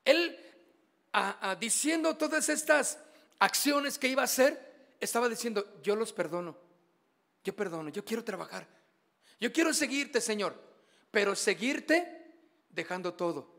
[0.06, 0.40] Él,
[1.60, 2.98] diciendo todas estas
[3.38, 6.58] acciones que iba a hacer, estaba diciendo, yo los perdono,
[7.44, 8.79] yo perdono, yo quiero trabajar.
[9.40, 10.62] Yo quiero seguirte, Señor,
[11.12, 12.34] pero seguirte
[12.70, 13.50] dejando todo,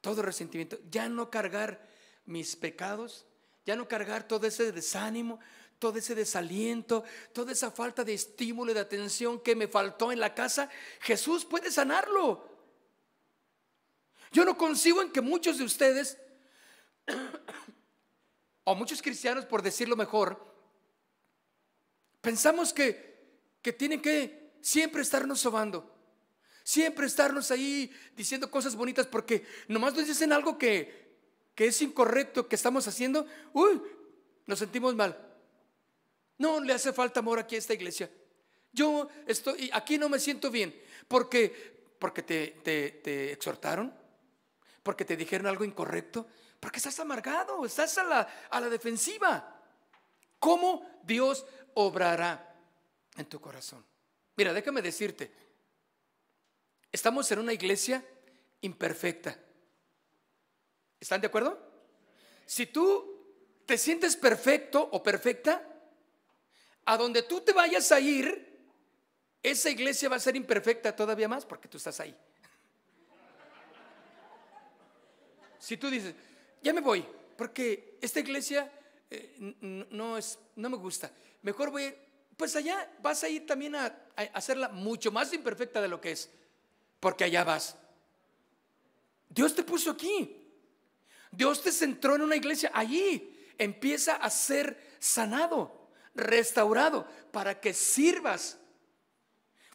[0.00, 1.86] todo resentimiento, ya no cargar
[2.26, 3.26] mis pecados,
[3.64, 5.40] ya no cargar todo ese desánimo,
[5.78, 10.20] todo ese desaliento, toda esa falta de estímulo y de atención que me faltó en
[10.20, 10.70] la casa.
[11.00, 12.48] Jesús puede sanarlo.
[14.32, 16.18] Yo no consigo en que muchos de ustedes,
[18.64, 20.54] o muchos cristianos por decirlo mejor,
[22.20, 25.88] pensamos que, que tienen que siempre estarnos sobando.
[26.64, 31.14] Siempre estarnos ahí diciendo cosas bonitas porque nomás nos dicen algo que,
[31.54, 33.24] que es incorrecto, que estamos haciendo.
[33.52, 33.80] Uy,
[34.44, 35.16] nos sentimos mal.
[36.38, 38.10] No le hace falta amor aquí a esta iglesia.
[38.72, 40.74] Yo estoy, aquí no me siento bien.
[41.06, 43.94] Porque, porque te, te, te exhortaron,
[44.82, 46.26] porque te dijeron algo incorrecto,
[46.58, 49.62] porque estás amargado, estás a la, a la defensiva.
[50.40, 52.52] ¿Cómo Dios obrará
[53.16, 53.86] en tu corazón?
[54.36, 55.32] Mira, déjame decirte,
[56.92, 58.04] estamos en una iglesia
[58.60, 59.38] imperfecta.
[61.00, 61.58] ¿Están de acuerdo?
[62.44, 63.16] Si tú
[63.64, 65.66] te sientes perfecto o perfecta,
[66.84, 68.46] a donde tú te vayas a ir,
[69.42, 72.16] esa iglesia va a ser imperfecta todavía más porque tú estás ahí.
[75.58, 76.14] Si tú dices,
[76.62, 77.04] ya me voy,
[77.36, 78.70] porque esta iglesia
[79.10, 79.34] eh,
[79.90, 81.10] no, es, no me gusta.
[81.42, 81.92] Mejor voy,
[82.36, 83.96] pues allá vas a ir también a,
[84.34, 86.30] hacerla mucho más imperfecta de lo que es,
[87.00, 87.76] porque allá vas.
[89.28, 90.42] Dios te puso aquí.
[91.30, 92.70] Dios te centró en una iglesia.
[92.72, 98.58] Allí empieza a ser sanado, restaurado, para que sirvas.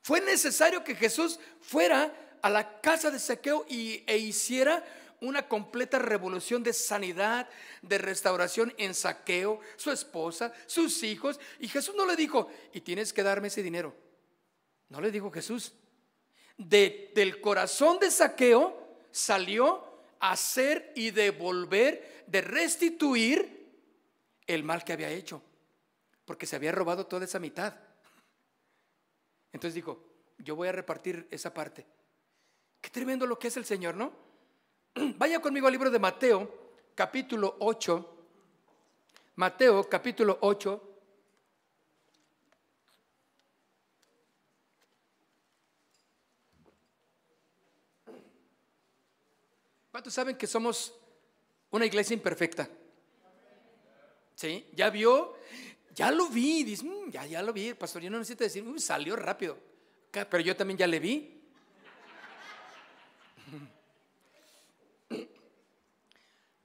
[0.02, 4.84] Fue necesario que Jesús fuera a la casa de saqueo y, e hiciera
[5.22, 7.48] una completa revolución de sanidad,
[7.82, 11.40] de restauración en saqueo, su esposa, sus hijos.
[11.60, 13.96] Y Jesús no le dijo, y tienes que darme ese dinero.
[14.90, 15.74] No le dijo Jesús.
[16.58, 19.86] De, del corazón de saqueo salió
[20.20, 23.70] a hacer y devolver, de restituir
[24.48, 25.42] el mal que había hecho,
[26.26, 27.76] porque se había robado toda esa mitad.
[29.54, 30.04] Entonces dijo,
[30.40, 31.86] yo voy a repartir esa parte.
[32.82, 34.31] Qué tremendo lo que es el Señor, ¿no?
[35.18, 36.54] Vaya conmigo al libro de Mateo,
[36.96, 38.18] capítulo 8.
[39.36, 40.88] Mateo, capítulo 8.
[49.92, 50.94] ¿Cuántos saben que somos
[51.70, 52.70] una iglesia imperfecta?
[54.36, 54.66] ¿Sí?
[54.74, 55.36] ¿Ya vio?
[55.94, 56.64] Ya lo vi.
[56.64, 57.74] Dice, mm, ya, ya lo vi.
[57.74, 59.58] Pastor, yo no necesito decir, salió rápido.
[60.12, 61.41] Pero yo también ya le vi.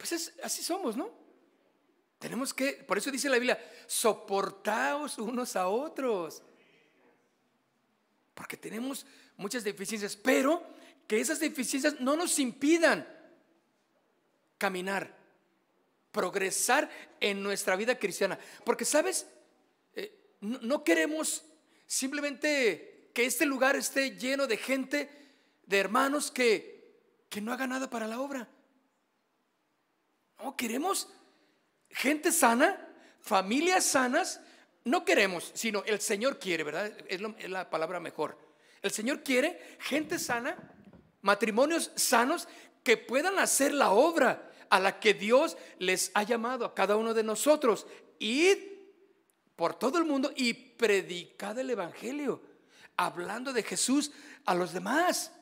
[0.09, 1.11] Pues así somos, ¿no?
[2.21, 6.42] Tenemos que, por eso dice la Biblia, soportaos unos a otros.
[8.33, 9.05] Porque tenemos
[9.37, 10.64] muchas deficiencias, pero
[11.09, 13.07] que esas deficiencias no nos impidan
[14.59, 15.12] caminar,
[16.12, 16.88] progresar
[17.19, 18.38] en nuestra vida cristiana.
[18.64, 19.27] Porque, ¿sabes?
[19.95, 21.45] Eh, no, queremos
[21.85, 25.11] simplemente que este lugar esté lleno de gente,
[25.66, 26.95] de hermanos que,
[27.29, 28.49] que no haga nada para la obra.
[30.42, 31.09] No, queremos
[31.90, 32.88] gente sana,
[33.20, 34.40] familias sanas.
[34.85, 36.92] No queremos, sino el Señor quiere, ¿verdad?
[37.09, 38.38] Es, es la palabra mejor.
[38.83, 40.57] El Señor quiere gente sana,
[41.22, 42.46] matrimonios sanos
[42.85, 47.14] que puedan hacer la obra a la que Dios les ha llamado a cada uno
[47.14, 47.87] de nosotros.
[48.18, 48.59] Id
[49.57, 52.42] por todo el mundo y predicad el Evangelio,
[52.96, 54.12] hablando de Jesús
[54.44, 55.33] a los demás.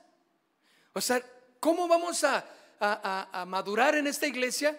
[0.92, 1.22] O sea,
[1.60, 2.44] ¿cómo vamos a,
[2.84, 4.78] a madurar en esta iglesia?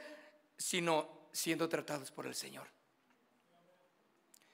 [0.57, 2.67] Sino siendo tratados por el Señor.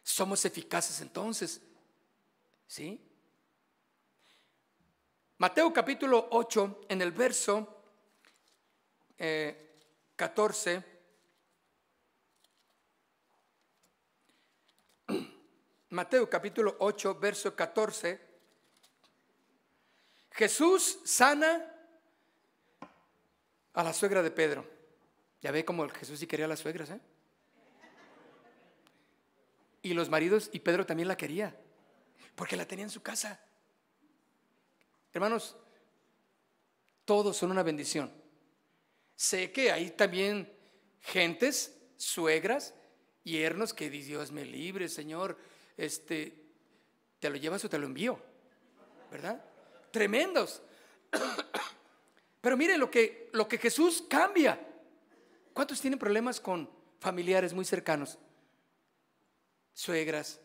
[0.04, 1.62] Somos eficaces entonces.
[2.68, 3.08] ¿Sí?
[5.38, 7.84] Mateo capítulo 8, en el verso
[10.16, 10.84] 14.
[15.90, 18.22] Mateo capítulo 8, verso 14.
[20.32, 21.81] Jesús sana
[23.74, 24.66] a la suegra de Pedro.
[25.42, 27.00] Ya ve cómo Jesús sí quería a las suegras, ¿eh?
[29.82, 31.56] Y los maridos, y Pedro también la quería,
[32.36, 33.40] porque la tenía en su casa.
[35.12, 35.58] Hermanos,
[37.06, 38.12] todos son una bendición.
[39.16, 40.52] Sé que hay también
[41.02, 42.76] gentes, suegras,
[43.24, 45.38] yernos que Dios me libre, Señor,
[45.78, 46.46] este,
[47.20, 48.20] te lo llevas o te lo envío,
[49.12, 49.44] ¿verdad?
[49.92, 50.62] Tremendos.
[52.42, 54.60] Pero miren lo que, lo que Jesús cambia.
[55.54, 58.18] ¿Cuántos tienen problemas con familiares muy cercanos?
[59.74, 60.40] Suegras,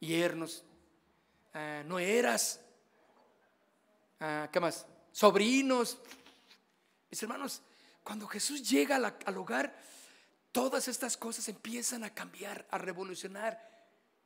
[0.00, 0.64] yernos,
[1.54, 2.60] uh, nueras,
[4.20, 4.86] ah, ¿qué más?
[5.12, 5.98] Sobrinos.
[7.10, 7.62] Mis hermanos,
[8.02, 9.74] cuando Jesús llega al hogar,
[10.52, 13.72] todas estas cosas empiezan a cambiar, a revolucionar.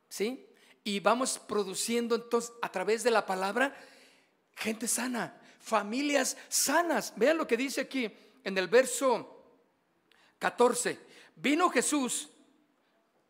[0.09, 0.47] ¿Sí?
[0.83, 3.75] Y vamos produciendo entonces a través de la palabra
[4.59, 7.13] gente sana, familias sanas.
[7.15, 8.11] Vean lo que dice aquí
[8.43, 9.43] en el verso
[10.39, 10.99] 14.
[11.35, 12.29] Vino Jesús,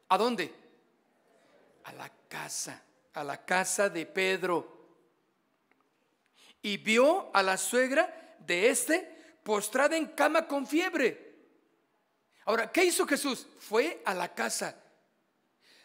[0.07, 0.53] ¿a dónde?
[1.83, 2.81] A la casa,
[3.13, 4.77] a la casa de Pedro.
[6.61, 11.29] Y vio a la suegra de este postrada en cama con fiebre.
[12.45, 13.47] Ahora, ¿qué hizo Jesús?
[13.59, 14.75] Fue a la casa.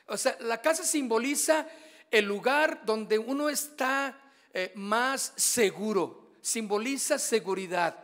[0.06, 1.66] O sea, la casa simboliza
[2.10, 4.18] el lugar donde uno está
[4.52, 7.96] eh, más seguro, simboliza seguridad,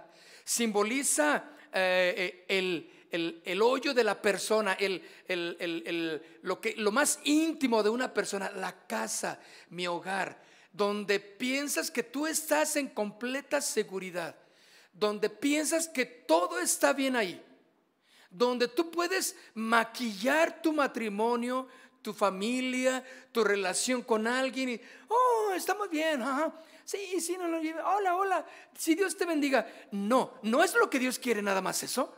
[0.44, 5.02] simboliza eh, eh, el, hoyo de la persona, el,
[6.42, 9.38] lo, que, lo más íntimo de una persona, la casa,
[9.68, 14.34] mi hogar, donde piensas que tú estás en completa seguridad
[14.92, 17.42] donde piensas que todo está bien ahí,
[18.30, 21.68] donde tú puedes maquillar tu matrimonio,
[22.02, 26.22] tu familia, tu relación con alguien y, oh, estamos bien,
[26.90, 29.66] sí, sí, no lo lleve, hola, hola, si Dios te bendiga.
[29.92, 32.14] No, no es lo que Dios quiere nada más eso.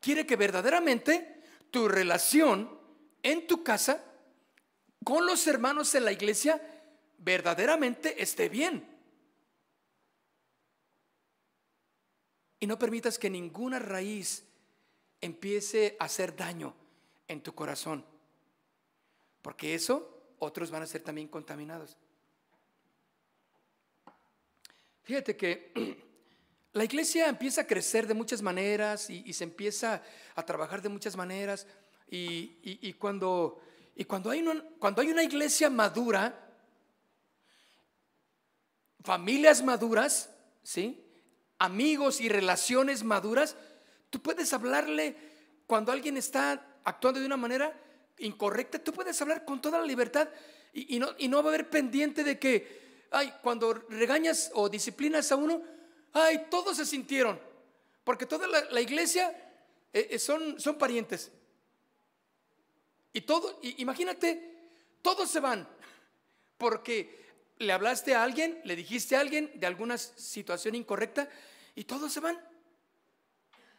[0.00, 2.78] Quiere que verdaderamente tu relación
[3.22, 4.04] en tu casa
[5.04, 6.60] con los hermanos en la iglesia
[7.18, 8.88] verdaderamente esté bien.
[12.60, 14.44] Y no permitas que ninguna raíz
[15.20, 16.74] empiece a hacer daño
[17.26, 18.04] en tu corazón.
[19.40, 21.96] Porque eso otros van a ser también contaminados.
[25.02, 25.72] Fíjate que
[26.72, 30.02] la iglesia empieza a crecer de muchas maneras y, se empieza
[30.34, 31.66] a trabajar de muchas maneras.
[32.08, 33.60] Y, cuando,
[33.96, 36.38] y cuando, hay una, cuando hay una iglesia madura,
[39.02, 40.30] familias maduras,
[40.62, 41.02] ¿sí?
[41.58, 43.56] amigos y relaciones maduras,
[44.10, 45.16] tú puedes hablarle
[45.66, 47.72] cuando alguien está actuando de una manera
[48.18, 50.28] incorrecta, tú puedes hablar con toda la libertad
[50.72, 52.81] y, no, y no va a haber pendiente de que,
[53.12, 55.62] ay, cuando regañas o disciplinas a uno,
[56.12, 57.40] ay, todos se sintieron,
[58.04, 59.30] porque toda la, iglesia
[59.92, 61.30] eh, eh, son, son parientes.
[63.12, 64.70] Y todo, imagínate,
[65.02, 65.68] todos se van,
[66.56, 67.22] porque
[67.58, 71.28] le hablaste a alguien, le dijiste a alguien de alguna situación incorrecta
[71.74, 72.40] y todos se van.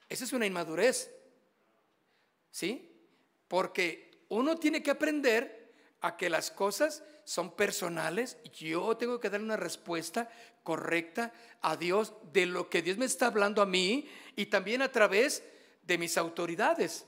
[0.08, 1.12] Esa es una inmadurez.
[2.52, 2.92] ¿Sí?
[3.48, 8.38] Porque uno tiene que aprender a que las cosas son personales.
[8.54, 10.30] Yo tengo que dar una respuesta
[10.64, 14.92] correcta a Dios de lo que Dios me está hablando a mí y también a
[14.92, 15.44] través
[15.84, 17.06] de mis autoridades.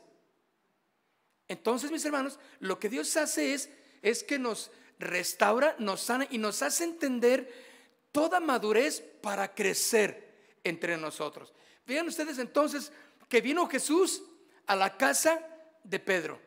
[1.48, 3.70] Entonces, mis hermanos, lo que Dios hace es,
[4.02, 7.52] es que nos restaura, nos sana y nos hace entender
[8.12, 11.54] toda madurez para crecer entre nosotros.
[11.86, 12.92] Vean ustedes entonces
[13.30, 14.24] que vino Jesús
[14.66, 15.40] a la casa
[15.84, 16.40] de Pedro.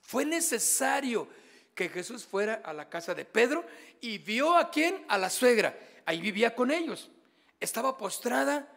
[0.00, 1.28] Fue necesario
[1.74, 3.64] que Jesús fuera a la casa de Pedro
[4.00, 5.04] y vio a quién?
[5.08, 5.78] A la suegra.
[6.04, 7.10] Ahí vivía con ellos.
[7.58, 8.68] Estaba postrada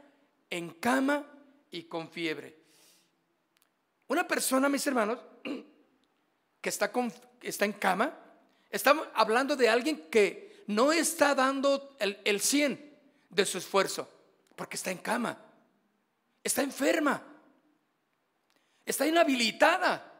[0.49, 1.25] en cama
[1.71, 2.57] y con fiebre.
[4.07, 5.19] Una persona, mis hermanos,
[6.61, 8.17] que está, con, está en cama,
[8.69, 12.93] estamos hablando de alguien que no está dando el, el 100
[13.29, 14.09] de su esfuerzo,
[14.55, 15.37] porque está en cama,
[16.43, 17.23] está enferma,
[18.85, 20.12] está inhabilitada.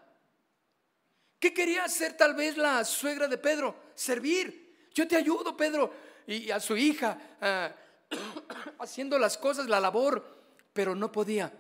[1.44, 3.76] ¿Qué quería hacer tal vez la suegra de Pedro?
[3.96, 4.88] Servir.
[4.94, 5.94] Yo te ayudo, Pedro,
[6.26, 7.76] y a su hija, ah,
[8.80, 10.26] haciendo las cosas, la labor,
[10.72, 11.52] pero no podía,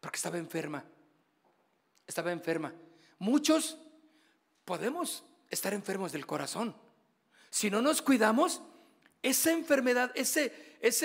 [0.00, 0.82] porque estaba enferma.
[2.06, 2.72] Estaba enferma.
[3.18, 3.76] Muchos
[4.64, 6.74] podemos estar enfermos del corazón.
[7.50, 8.62] Si no nos cuidamos,
[9.22, 10.50] esa enfermedad, ese,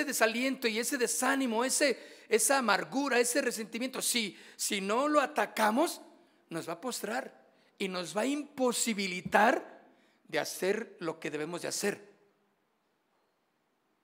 [0.06, 6.00] desaliento y ese desánimo, esa amargura, ese resentimiento, si, si no lo atacamos,
[6.50, 7.41] nos va a postrar
[7.82, 9.82] y nos va a imposibilitar
[10.28, 12.14] de hacer lo que debemos de hacer.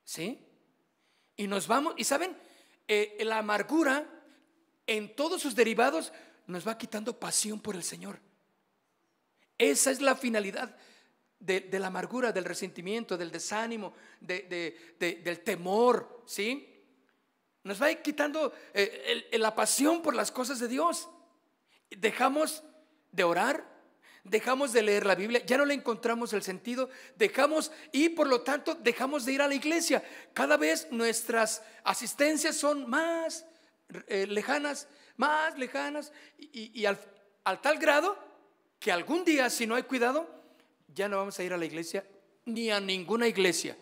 [0.03, 0.43] ¿Sí?
[1.36, 2.36] Y nos vamos, y saben,
[2.88, 4.09] eh, la amargura
[4.88, 6.11] en todos sus derivados
[6.47, 8.19] nos va quitando pasión por el Señor.
[9.59, 10.75] Esa es la finalidad
[11.38, 16.84] de, la amargura, del resentimiento, del desánimo, del temor, ¿sí?
[17.61, 21.07] Nos va quitando eh, la pasión por las cosas de Dios.
[21.91, 22.63] Dejamos
[23.18, 23.68] de orar,
[24.24, 28.41] dejamos de leer la Biblia, ya no le encontramos el sentido, dejamos y por lo
[28.41, 30.03] tanto dejamos de ir a la iglesia.
[30.34, 33.45] Cada vez nuestras asistencias son más
[34.07, 36.99] eh, lejanas, más lejanas y, al,
[37.43, 38.18] al tal grado
[38.80, 40.30] que algún día, si no hay cuidado,
[40.93, 42.05] ya no vamos a ir a la iglesia
[42.45, 43.76] ni a ninguna iglesia.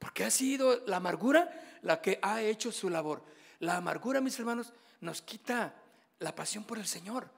[0.00, 3.22] Porque ha sido la amargura la que ha hecho su labor.
[3.60, 5.74] La amargura, mis hermanos, nos quita
[6.18, 7.37] la pasión por el Señor.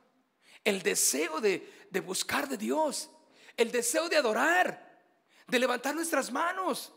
[0.65, 3.11] El deseo de, de buscar de Dios.
[3.57, 5.03] El deseo de adorar.
[5.47, 6.93] De levantar nuestras manos.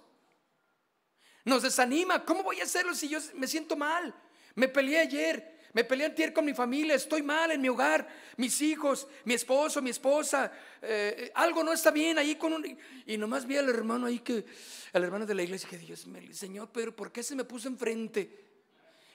[1.46, 2.24] Nos desanima.
[2.26, 4.14] ¿Cómo voy a hacerlo si yo me siento mal?
[4.56, 5.54] Me peleé ayer.
[5.74, 8.08] Me peleé antier con mi familia, estoy mal en mi hogar,
[8.38, 12.78] mis hijos, mi esposo, mi esposa, eh, algo no está bien ahí con un...
[13.08, 14.46] Y nomás vi al hermano ahí que,
[14.94, 17.68] al hermano de la iglesia que Dios me, Señor, pero ¿por qué se me puso
[17.70, 18.52] enfrente?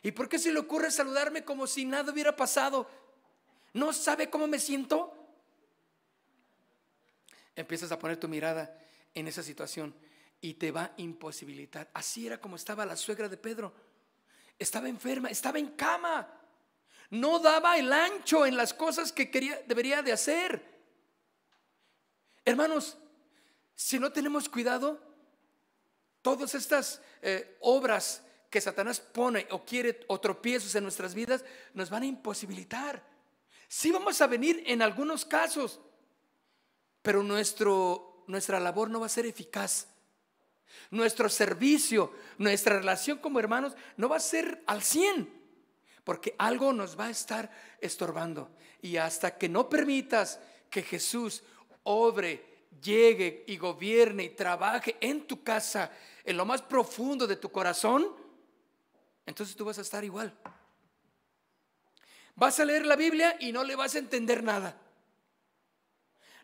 [0.02, 2.90] ¿Y por qué se le ocurre saludarme como si nada hubiera pasado?
[3.72, 5.14] ¿No sabe cómo me siento?
[7.54, 8.78] Empiezas a poner tu mirada
[9.14, 9.94] en esa situación
[10.40, 11.90] y te va a imposibilitar.
[11.94, 13.72] Así era como estaba la suegra de Pedro.
[14.58, 16.38] Estaba enferma, estaba en cama
[17.10, 20.62] no daba el ancho en las cosas que quería, debería de hacer.
[22.44, 22.98] Hermanos,
[23.74, 25.00] si no tenemos cuidado,
[26.22, 31.44] todas estas eh, obras que Satanás pone o quiere o tropiezos en nuestras vidas
[31.74, 33.02] nos van a imposibilitar.
[33.68, 35.78] Sí vamos a venir en algunos casos,
[37.02, 39.88] pero nuestro, nuestra labor no va a ser eficaz.
[40.90, 45.36] Nuestro servicio, nuestra relación como hermanos no va a ser al 100.
[46.04, 47.50] porque algo nos va a estar
[47.82, 48.50] estorbando.
[48.80, 50.40] Y hasta que no permitas
[50.70, 51.42] que Jesús
[51.82, 55.92] obre, llegue y gobierne y trabaje en tu casa,
[56.24, 58.08] en lo más profundo de tu corazón,
[59.26, 60.34] entonces tú vas a estar igual.
[62.38, 64.80] Vas a leer la Biblia y no le vas a entender nada.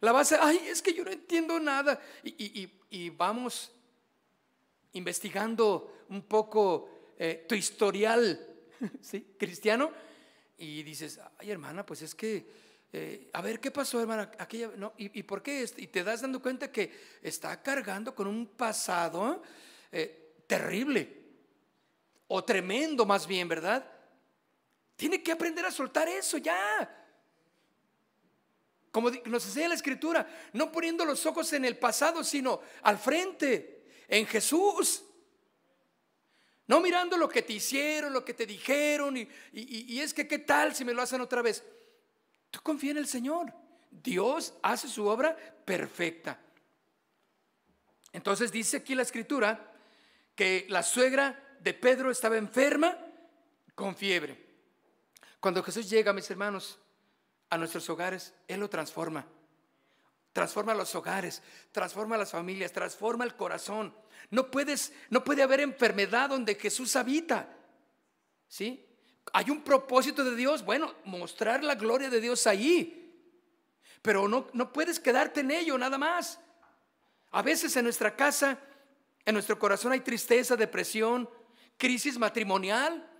[0.00, 2.00] La vas a, ay, es que yo no entiendo nada.
[2.24, 2.68] Y,
[3.10, 3.70] vamos
[4.92, 8.56] investigando un poco eh, tu historial
[9.00, 9.34] ¿sí?
[9.38, 9.92] cristiano
[10.58, 12.44] y dices, ay hermana, pues es que,
[12.92, 14.32] eh, a ver, ¿qué pasó hermana?
[14.38, 15.64] Aquella, no, ¿y, por qué?
[15.76, 16.92] Y te das dando cuenta que
[17.22, 19.42] está cargando con un pasado
[19.92, 21.22] eh, terrible
[22.26, 23.93] o tremendo más bien, ¿verdad?
[24.96, 27.04] Tiene que aprender a soltar eso ya.
[28.90, 33.88] Como nos enseña la escritura, no poniendo los ojos en el pasado, sino al frente,
[34.06, 35.02] en Jesús.
[36.66, 40.74] No mirando lo que te hicieron, lo que te dijeron, y, es que qué tal
[40.74, 41.62] si me lo hacen otra vez.
[42.50, 43.52] Tú confía en el Señor.
[43.90, 46.40] Dios hace su obra perfecta.
[48.12, 49.72] Entonces dice aquí la escritura
[50.36, 52.96] que la suegra de Pedro estaba enferma
[53.74, 54.43] con fiebre.
[55.44, 56.78] Cuando Jesús llega, mis hermanos,
[57.50, 59.26] a nuestros hogares, Él lo transforma.
[60.32, 63.94] Transforma los hogares, transforma las familias, transforma el corazón.
[64.30, 67.54] No puedes, no puede haber enfermedad donde Jesús habita.
[68.48, 68.86] ¿Sí?
[69.34, 73.30] Hay un propósito de Dios, bueno, mostrar la gloria de Dios ahí.
[74.00, 76.40] Pero no, no puedes quedarte en ello nada más.
[77.32, 78.58] A veces en nuestra casa,
[79.26, 81.28] en nuestro corazón hay tristeza, depresión,
[81.76, 83.10] crisis matrimonial.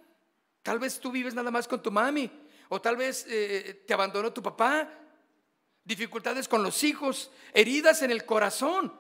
[0.64, 2.28] Tal vez tú vives nada más con tu mami,
[2.70, 4.90] o tal vez eh, te abandonó tu papá,
[5.84, 8.92] dificultades con los hijos, heridas en el corazón.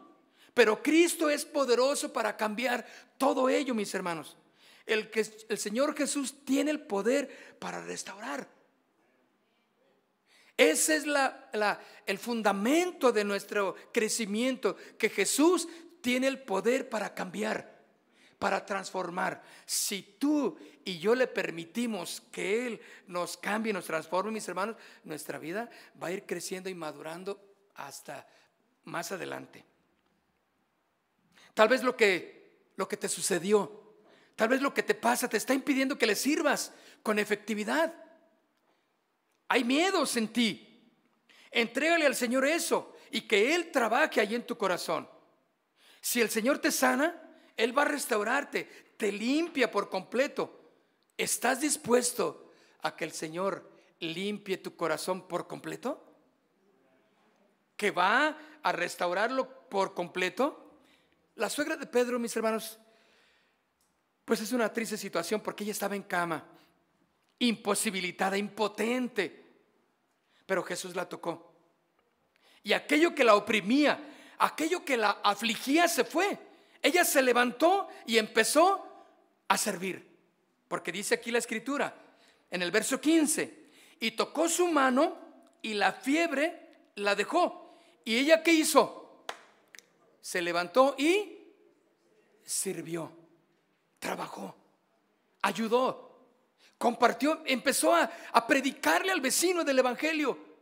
[0.52, 2.86] Pero Cristo es poderoso para cambiar
[3.16, 4.36] todo ello, mis hermanos.
[4.84, 8.46] El, que, el Señor Jesús tiene el poder para restaurar.
[10.58, 15.66] Ese es la, el fundamento de nuestro crecimiento, que Jesús
[16.02, 17.73] tiene el poder para cambiar,
[18.38, 19.42] para transformar.
[19.66, 25.38] Si tú y yo le permitimos que Él nos cambie, nos transforme, mis hermanos, nuestra
[25.38, 25.70] vida
[26.02, 27.40] va a ir creciendo y madurando
[27.74, 28.26] hasta
[28.84, 29.64] más adelante.
[31.54, 33.96] Tal vez lo que, lo que te sucedió,
[34.36, 36.72] tal vez lo que te pasa te está impidiendo que le sirvas
[37.02, 37.94] con efectividad.
[39.48, 40.90] Hay miedos en ti.
[41.50, 45.08] Entrégale al Señor eso y que Él trabaje allí en tu corazón.
[46.00, 47.23] Si el Señor te sana,
[47.56, 48.64] Él va a restaurarte,
[48.96, 50.60] te limpia por completo.
[51.16, 52.52] ¿Estás dispuesto
[52.82, 56.04] a que el Señor limpie tu corazón por completo?
[57.76, 60.78] ¿Que va a restaurarlo por completo?
[61.36, 62.78] La suegra de Pedro, mis hermanos,
[64.24, 66.44] pues es una triste situación porque ella estaba en cama,
[67.38, 69.44] imposibilitada, impotente,
[70.46, 71.52] pero Jesús la tocó.
[72.62, 76.38] Y aquello que la oprimía, aquello que la afligía se fue.
[76.84, 78.86] Ella se levantó y empezó
[79.48, 80.06] a servir.
[80.68, 81.96] Porque dice aquí la escritura,
[82.48, 83.64] en el verso 15,
[83.98, 85.18] y tocó su mano
[85.62, 87.76] y la fiebre la dejó.
[88.04, 89.04] ¿Y ella qué hizo?
[90.24, 91.36] se levantó y
[92.42, 93.12] sirvió,
[93.98, 94.56] trabajó,
[95.42, 96.16] ayudó,
[96.78, 98.10] compartió, empezó a,
[98.46, 100.53] predicarle al vecino del Evangelio.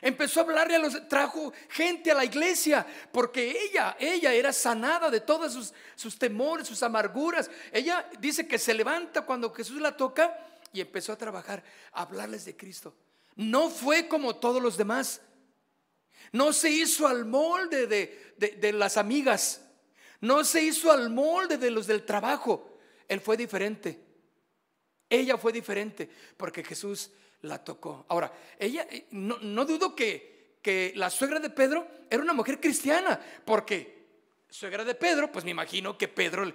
[0.00, 5.10] Empezó a hablarle a los, trajo gente a la iglesia, porque ella, ella era sanada
[5.10, 7.50] de todos sus, sus temores, sus amarguras.
[7.72, 10.36] Ella dice que se levanta cuando Jesús la toca
[10.72, 12.94] y empezó a trabajar, a hablarles de Cristo.
[13.36, 15.20] No fue como todos los demás.
[16.32, 19.62] No se hizo al molde de, las amigas.
[20.20, 22.78] No se hizo al molde de los del trabajo.
[23.08, 24.00] Él fue diferente.
[25.08, 27.10] Ella fue diferente porque Jesús
[27.46, 28.04] la tocó.
[28.08, 33.20] Ahora, ella, eh, no, dudo que, que la suegra de Pedro era una mujer cristiana,
[33.44, 34.06] porque
[34.48, 36.52] suegra de Pedro, pues me imagino que Pedro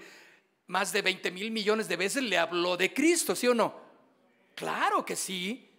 [0.67, 3.75] más de 20 mil millones de veces le habló de Cristo, ¿sí o no?
[4.55, 5.69] Claro que sí,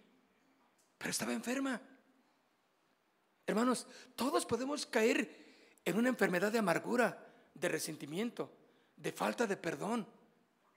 [0.97, 1.81] pero estaba enferma.
[3.45, 8.51] Hermanos, todos podemos caer en una enfermedad de amargura, de resentimiento,
[8.95, 10.07] de falta de perdón,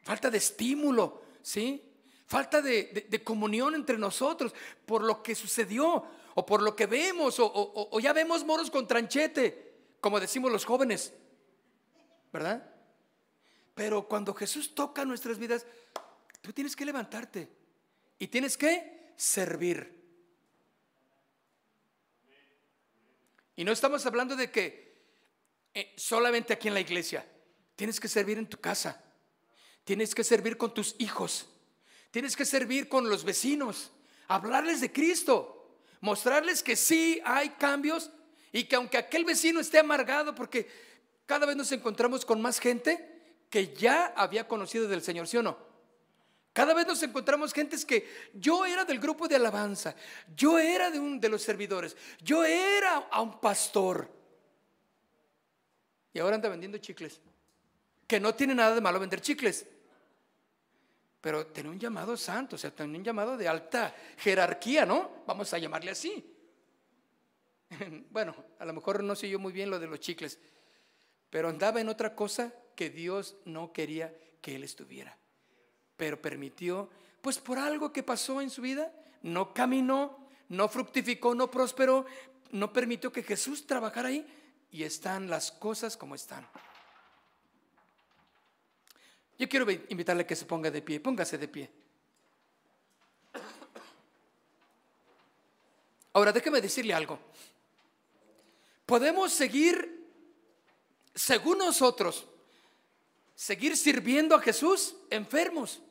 [0.03, 1.86] falta de estímulo, ¿sí?
[2.27, 4.53] Falta de, comunión entre nosotros
[4.85, 6.05] por lo que sucedió
[6.35, 11.13] o por lo que vemos o, ya vemos moros con tranchete, como decimos los jóvenes,
[12.33, 12.69] ¿verdad?
[13.75, 15.67] Pero cuando Jesús toca nuestras vidas,
[16.41, 17.49] tú tienes que levantarte
[18.19, 19.95] y tienes que servir.
[23.55, 24.87] Y no estamos hablando de que
[25.77, 27.27] eh, solamente aquí en la iglesia.
[27.77, 29.05] Tienes que servir en tu casa.
[29.85, 31.51] Tienes que servir con tus hijos.
[32.11, 33.93] Tienes que servir con los vecinos,
[34.29, 38.11] hablarles de Cristo, mostrarles que sí hay cambios
[38.53, 40.69] y que aunque aquel vecino esté amargado, porque
[41.27, 45.43] cada vez nos encontramos con más gente que ya había conocido del Señor, ¿sí o
[45.43, 45.67] no?
[46.57, 49.95] Cada vez nos encontramos gentes que yo era del grupo de alabanza,
[50.35, 54.11] yo era de un de los servidores, yo era a un pastor.
[56.15, 57.21] Y ahora anda vendiendo chicles.
[58.07, 59.67] Que no tiene nada de malo vender chicles.
[61.27, 65.25] Pero tiene un llamado santo, o sea, tiene un llamado de alta jerarquía, ¿no?
[65.27, 66.25] Vamos a llamarle así.
[68.13, 70.39] Bueno, a lo mejor no sé yo muy bien lo de los chicles,
[71.29, 75.19] pero andaba en otra cosa que Dios no quería que él estuviera.
[75.97, 81.51] Pero permitió, pues por algo que pasó en su vida, no caminó, no fructificó, no
[81.51, 82.07] prosperó,
[82.53, 84.25] no permitió que Jesús trabajara ahí
[84.71, 86.47] y están las cosas como están.
[89.39, 91.71] Yo quiero invitarle a que se ponga de pie, póngase de pie.
[96.15, 97.19] Ahora déjeme decirle algo.
[98.87, 100.09] Podemos seguir,
[101.15, 102.27] según nosotros,
[103.35, 105.83] seguir sirviendo a Jesús enfermos.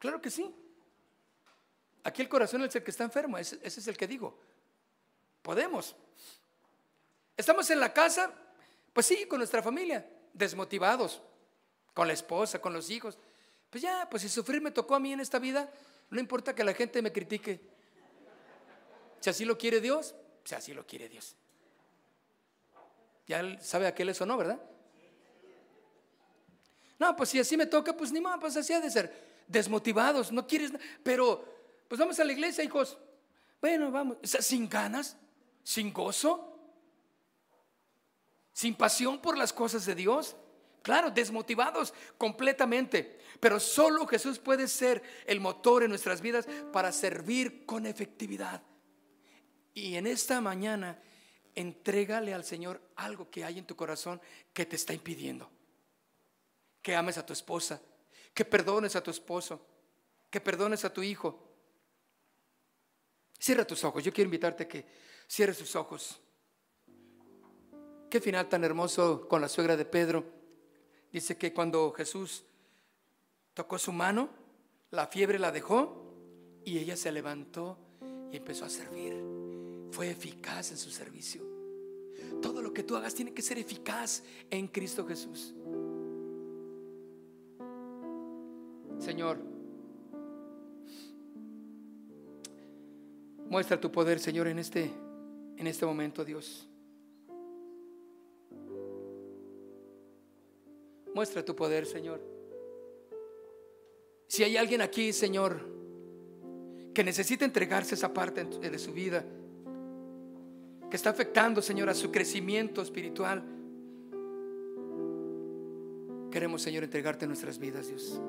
[0.00, 0.52] Claro que sí.
[2.02, 4.36] Aquí el corazón es el que está enfermo, ese, ese es el que digo.
[5.42, 5.94] Podemos.
[7.36, 8.32] Estamos en la casa,
[8.92, 11.22] pues sí, con nuestra familia, desmotivados,
[11.98, 13.18] con la esposa, con los hijos.
[13.70, 15.68] Pues ya, pues si sufrir me tocó a mí en esta vida,
[16.10, 17.58] no importa que la gente me critique.
[19.18, 21.34] Si así lo quiere Dios, si así lo quiere Dios.
[23.26, 24.60] Ya sabe a qué le sonó, ¿verdad?
[27.00, 29.42] No, pues si así me toca, pues ni más, pues así ha de ser.
[29.48, 30.70] Desmotivados, no quieres,
[31.02, 31.44] pero
[31.88, 32.96] pues vamos a la iglesia, hijos.
[33.60, 35.16] Bueno, vamos, sin ganas,
[35.64, 36.48] sin gozo
[38.52, 40.36] sin pasión por las cosas de Dios.
[40.88, 43.18] Claro, desmotivados completamente.
[43.40, 48.62] Pero solo Jesús puede ser el motor en nuestras vidas para servir con efectividad.
[49.74, 50.98] Y en esta mañana,
[51.54, 54.18] entrégale al Señor algo que hay en tu corazón
[54.54, 55.50] que te está impidiendo.
[56.80, 57.82] Que ames a tu esposa,
[58.32, 59.60] que perdones a tu esposo,
[60.30, 61.52] que perdones a tu hijo.
[63.38, 64.02] Cierra tus ojos.
[64.02, 64.86] Yo quiero invitarte a que
[65.28, 66.18] cierres tus ojos.
[68.08, 70.37] Qué final tan hermoso con la suegra de Pedro.
[71.12, 72.44] Dice que cuando Jesús
[73.54, 74.28] tocó su mano,
[74.90, 76.04] la fiebre la dejó
[76.64, 77.78] y ella se levantó
[78.30, 79.14] y empezó a servir.
[79.90, 81.42] Fue eficaz en su servicio.
[82.42, 85.54] Todo lo que tú hagas tiene que ser eficaz en Cristo Jesús.
[88.98, 89.38] Señor,
[93.48, 94.90] muestra tu poder, Señor, en este,
[95.56, 96.68] en este momento, Dios.
[101.14, 102.20] Muestra tu poder, Señor.
[104.26, 105.60] Si hay alguien aquí, Señor,
[106.94, 109.24] que necesita entregarse esa parte de su vida,
[110.90, 113.42] que está afectando, Señor, a su crecimiento espiritual,
[116.30, 118.20] queremos, Señor, entregarte nuestras vidas, Dios.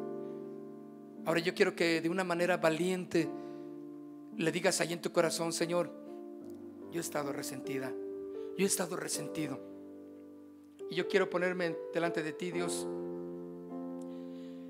[1.25, 3.29] Ahora yo quiero que de una manera valiente
[4.37, 5.91] le digas ahí en tu corazón, Señor,
[6.91, 7.91] yo he estado resentida,
[8.57, 9.59] yo he estado resentido.
[10.89, 12.87] Y yo quiero ponerme delante de ti, Dios.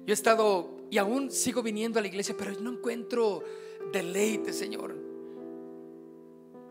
[0.06, 3.44] Yo he estado y aún sigo viniendo a la iglesia, pero no encuentro
[3.92, 4.96] deleite, Señor.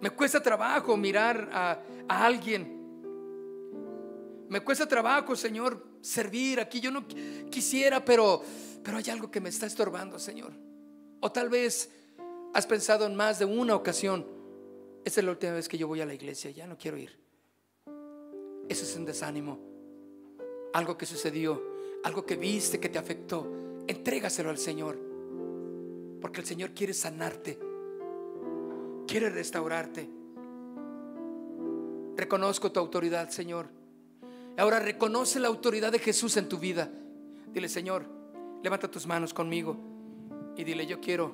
[0.01, 2.77] Me cuesta trabajo mirar a, alguien.
[4.49, 6.81] Me cuesta trabajo, Señor, servir aquí.
[6.81, 7.07] Yo no
[7.51, 8.43] quisiera, pero,
[8.83, 10.53] pero hay algo que me está estorbando, Señor.
[11.21, 11.91] O tal vez
[12.55, 14.27] has pensado en más de una ocasión.
[15.05, 17.28] Esta es la última vez que yo voy a la iglesia, ya no quiero ir.
[18.69, 19.59] Eso es un desánimo.
[20.75, 21.63] Algo que sucedió,
[22.05, 23.47] algo que viste que te afectó.
[23.87, 24.99] Entrégaselo al Señor.
[26.21, 27.59] Porque el Señor quiere sanarte.
[29.07, 30.09] Quiere restaurarte.
[32.17, 33.69] Reconozco tu autoridad, Señor.
[34.57, 36.91] Ahora reconoce la autoridad de Jesús en tu vida.
[37.53, 38.05] Dile, Señor,
[38.63, 39.77] levanta tus manos conmigo
[40.57, 41.33] y dile, yo quiero,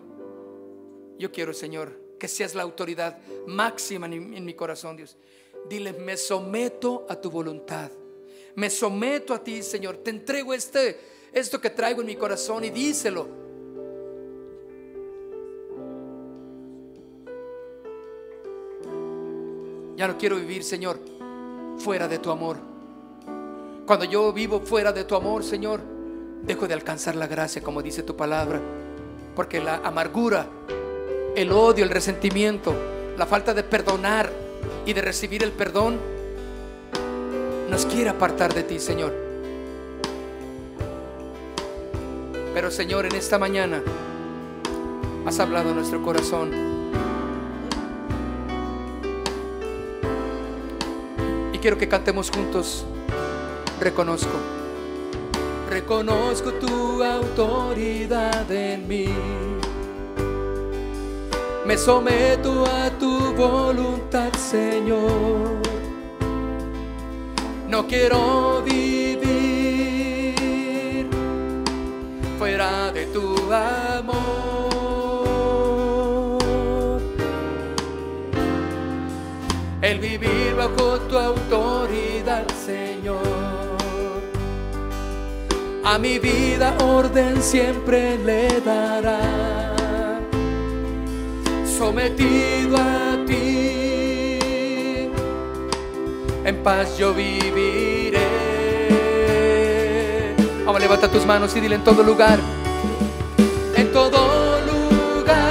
[1.19, 5.15] yo quiero, Señor, que seas la autoridad máxima en, mi corazón, Dios.
[5.69, 7.91] Dile, me someto a tu voluntad.
[8.55, 9.99] Me someto a ti, Señor.
[9.99, 10.99] Te entrego este,
[11.35, 13.29] esto que traigo en mi corazón y díselo.
[19.95, 20.99] Ya no quiero vivir, Señor,
[21.77, 22.57] fuera de tu amor.
[23.85, 25.83] Cuando yo vivo fuera de tu amor, Señor,
[26.41, 28.63] dejo de alcanzar la gracia, como dice tu palabra.
[29.37, 30.49] Porque la amargura,
[31.37, 32.75] el odio, el resentimiento,
[33.17, 34.31] la falta de perdonar,
[34.87, 35.99] y de recibir el perdón,
[37.71, 39.13] nos quiere apartar de ti, Señor.
[42.53, 43.83] Pero Señor, en esta mañana
[45.27, 46.53] has hablado nuestro corazón.
[51.53, 52.85] Y quiero que cantemos juntos.
[53.81, 54.37] Reconozco.
[55.69, 59.09] Reconozco tu autoridad en mí.
[61.67, 65.63] Me someto a tu voluntad, Señor.
[67.69, 69.25] No quiero vivir
[72.39, 74.25] fuera de tu amor.
[79.81, 83.23] El vivir bajo tu autoridad, Señor.
[85.83, 89.54] A mi vida orden siempre le dará
[91.85, 94.39] sometido a ti,
[96.45, 98.27] en paz yo viviré.
[100.65, 102.39] Vamos, levanta tus manos y dile en todo lugar,
[103.77, 105.45] en todo lugar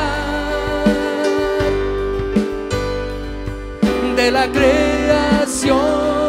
[4.16, 6.23] de la creación.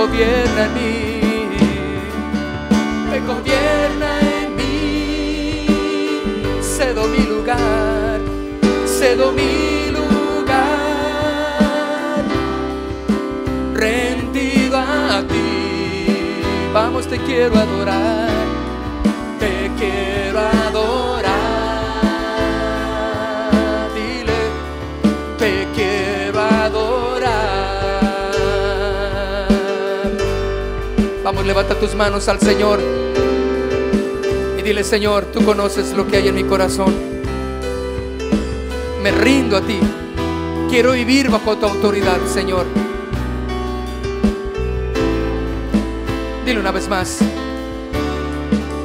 [0.00, 1.20] Gobierna en mí.
[3.10, 5.66] Ven, gobierna en mí.
[6.62, 8.20] Cedo mi lugar,
[8.86, 10.64] cedo mi lugar.
[13.74, 16.22] Rendido a ti.
[16.72, 18.39] Vamos, te quiero adorar.
[31.50, 32.78] Levanta tus manos al Señor
[34.56, 36.94] y dile, Señor, tú conoces lo que hay en mi corazón.
[39.02, 39.80] Me rindo a ti.
[40.68, 42.66] Quiero vivir bajo tu autoridad, Señor.
[46.46, 47.18] Dile una vez más.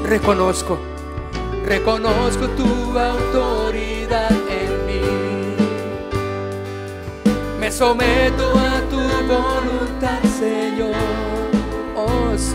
[0.04, 0.80] Reconozco,
[1.68, 5.02] reconozco tu autoridad en mí.
[7.60, 8.65] Me someto a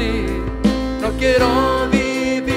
[0.01, 1.48] No quiero
[1.90, 2.51] vivir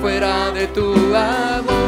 [0.00, 1.82] fuera de tu amor.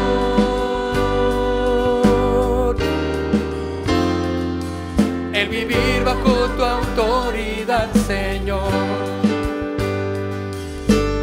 [5.32, 8.72] El vivir bajo tu autoridad, Señor.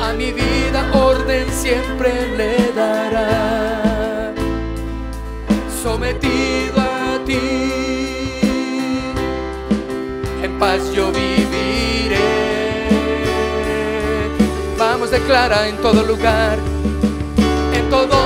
[0.01, 4.33] A mi vida orden siempre le dará.
[5.81, 7.80] Sometido a ti,
[10.93, 12.17] yo viviré.
[14.77, 16.57] Vamos, declara en todo lugar,
[17.73, 18.20] en todo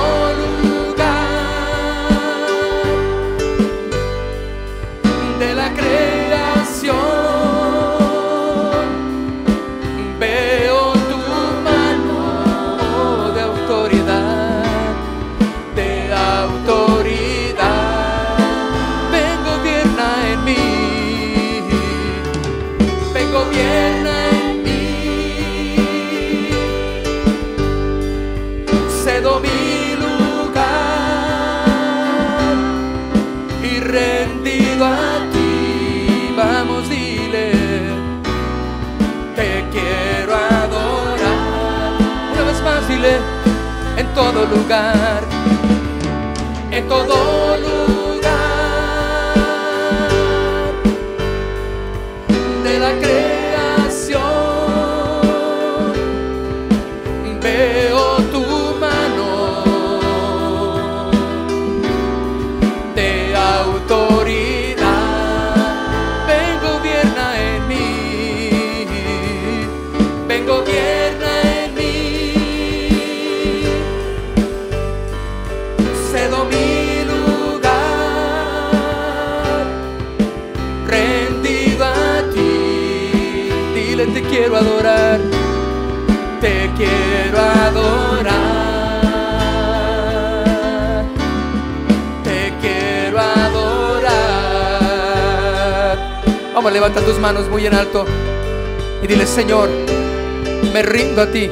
[101.22, 101.50] a ti,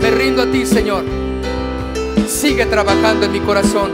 [0.00, 1.04] me rindo a ti, Señor.
[2.28, 3.92] Sigue trabajando en mi corazón,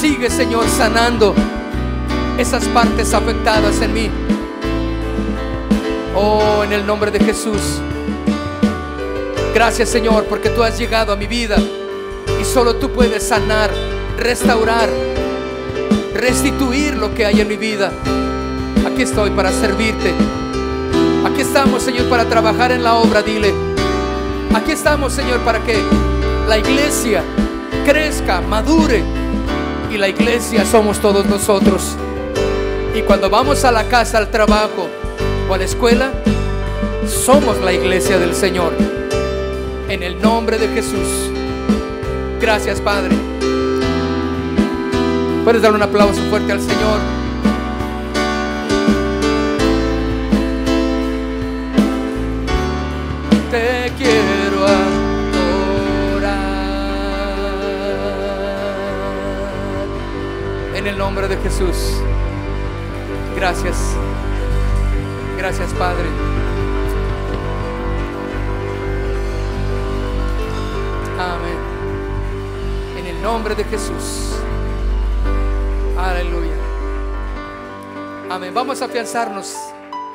[0.00, 1.34] sigue, Señor, sanando
[2.38, 4.10] esas partes afectadas en mí.
[6.14, 7.80] Oh, en el nombre de Jesús.
[9.54, 11.56] Gracias Señor porque tú has llegado a mi vida
[12.40, 13.70] y solo tú puedes sanar
[14.20, 14.88] restaurar,
[16.14, 17.90] restituir lo que hay en mi vida.
[18.86, 20.39] Aquí estoy para servirte.
[21.30, 23.54] Aquí estamos, Señor, para trabajar en la obra, dile.
[24.52, 25.78] Aquí estamos, Señor, para que
[26.48, 27.22] la iglesia
[27.86, 29.02] crezca, madure.
[29.90, 31.96] Y la iglesia somos todos nosotros.
[32.94, 34.88] Y cuando vamos a la casa, al trabajo
[35.48, 36.10] o a la escuela,
[37.06, 38.72] somos la iglesia del Señor.
[39.88, 41.30] En el nombre de Jesús.
[42.40, 43.16] Gracias, Padre.
[45.44, 47.19] Puedes dar un aplauso fuerte al Señor.
[53.96, 55.00] Quiero adorar.
[60.74, 62.00] En el nombre de Jesús.
[63.36, 63.76] Gracias.
[65.36, 66.08] Gracias, Padre.
[71.18, 71.58] Amén.
[72.98, 74.36] En el nombre de Jesús.
[75.98, 76.56] Aleluya.
[78.30, 78.54] Amén.
[78.54, 79.54] Vamos a afianzarnos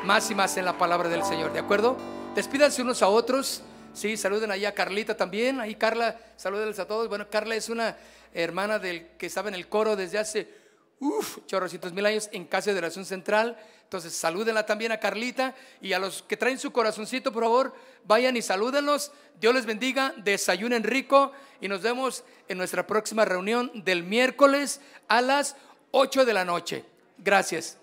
[0.04, 2.15] más y más en la palabra del Señor, ¿de acuerdo?
[2.36, 3.64] Despídanse unos a otros.
[3.94, 5.62] Sí, saluden ahí a Carlita también.
[5.62, 7.08] Ahí Carla, salúdenles a todos.
[7.08, 7.96] Bueno, Carla es una
[8.34, 10.54] hermana del que estaba en el coro desde hace
[11.00, 13.58] uf, chorrocientos mil años en Casa de Oración Central.
[13.84, 17.74] Entonces, salúdenla también a Carlita y a los que traen su corazoncito, por favor,
[18.04, 19.14] vayan y salúdenlos.
[19.40, 21.32] Dios les bendiga, desayunen rico
[21.62, 25.56] y nos vemos en nuestra próxima reunión del miércoles a las
[25.92, 26.84] 8 de la noche.
[27.18, 27.78] Gracias.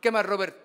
[0.00, 0.56] ¿Qué más, Robert?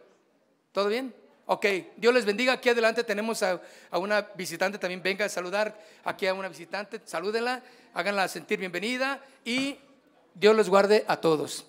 [0.72, 1.22] ¿Todo bien?
[1.46, 1.66] Ok,
[1.98, 2.54] Dios les bendiga.
[2.54, 3.60] Aquí adelante tenemos a,
[3.91, 5.04] una visitante también.
[5.04, 7.02] Venga a saludar aquí a una visitante.
[7.04, 7.62] Salúdenla,
[7.94, 9.78] háganla sentir bienvenida y
[10.34, 11.66] Dios les guarde a todos.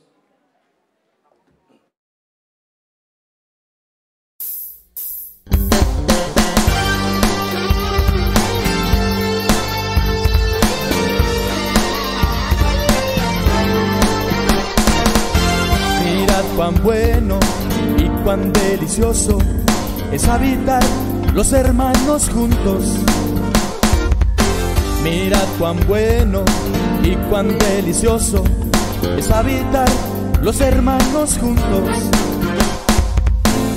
[16.04, 17.40] Mirad cuán bueno
[17.98, 19.38] y cuán delicioso
[20.14, 20.82] es habitar
[21.32, 22.84] los hermanos juntos.
[25.02, 26.44] Mirad cuán bueno
[27.02, 28.44] y cuán delicioso
[29.18, 29.88] es habitar
[30.40, 31.88] los hermanos juntos.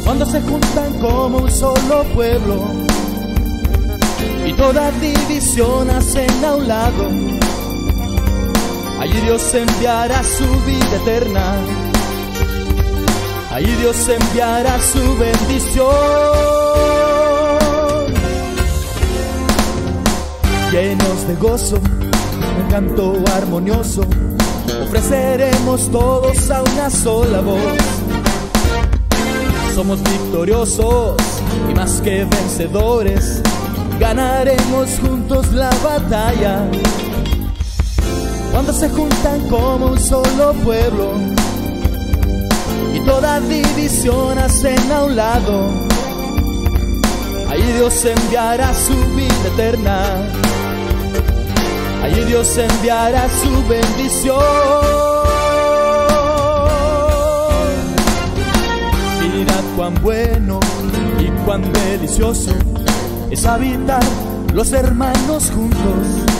[0.04, 2.68] Cuando se juntan como un solo pueblo
[4.46, 7.10] y toda división hacen a un lado.
[9.00, 11.87] Allí Dios enviará su vida eterna.
[13.58, 15.88] Allí Dios enviará su bendición.
[20.72, 24.02] Llenos de gozo, un canto armonioso,
[24.84, 27.58] ofreceremos todos a una sola voz.
[29.74, 31.16] Somos victoriosos
[31.68, 33.42] y más que vencedores,
[34.00, 36.70] ganaremos juntos la batalla.
[38.52, 41.14] Cuando se juntan como un solo pueblo
[43.08, 45.72] toda división hacen a un lado,
[47.50, 49.98] ahí Dios enviará su vida eterna.
[52.04, 54.38] Allí Dios enviará su bendición.
[59.22, 60.60] Mirad cuán bueno
[61.20, 62.52] y cuán delicioso
[63.32, 64.04] es habitar
[64.54, 66.37] los hermanos juntos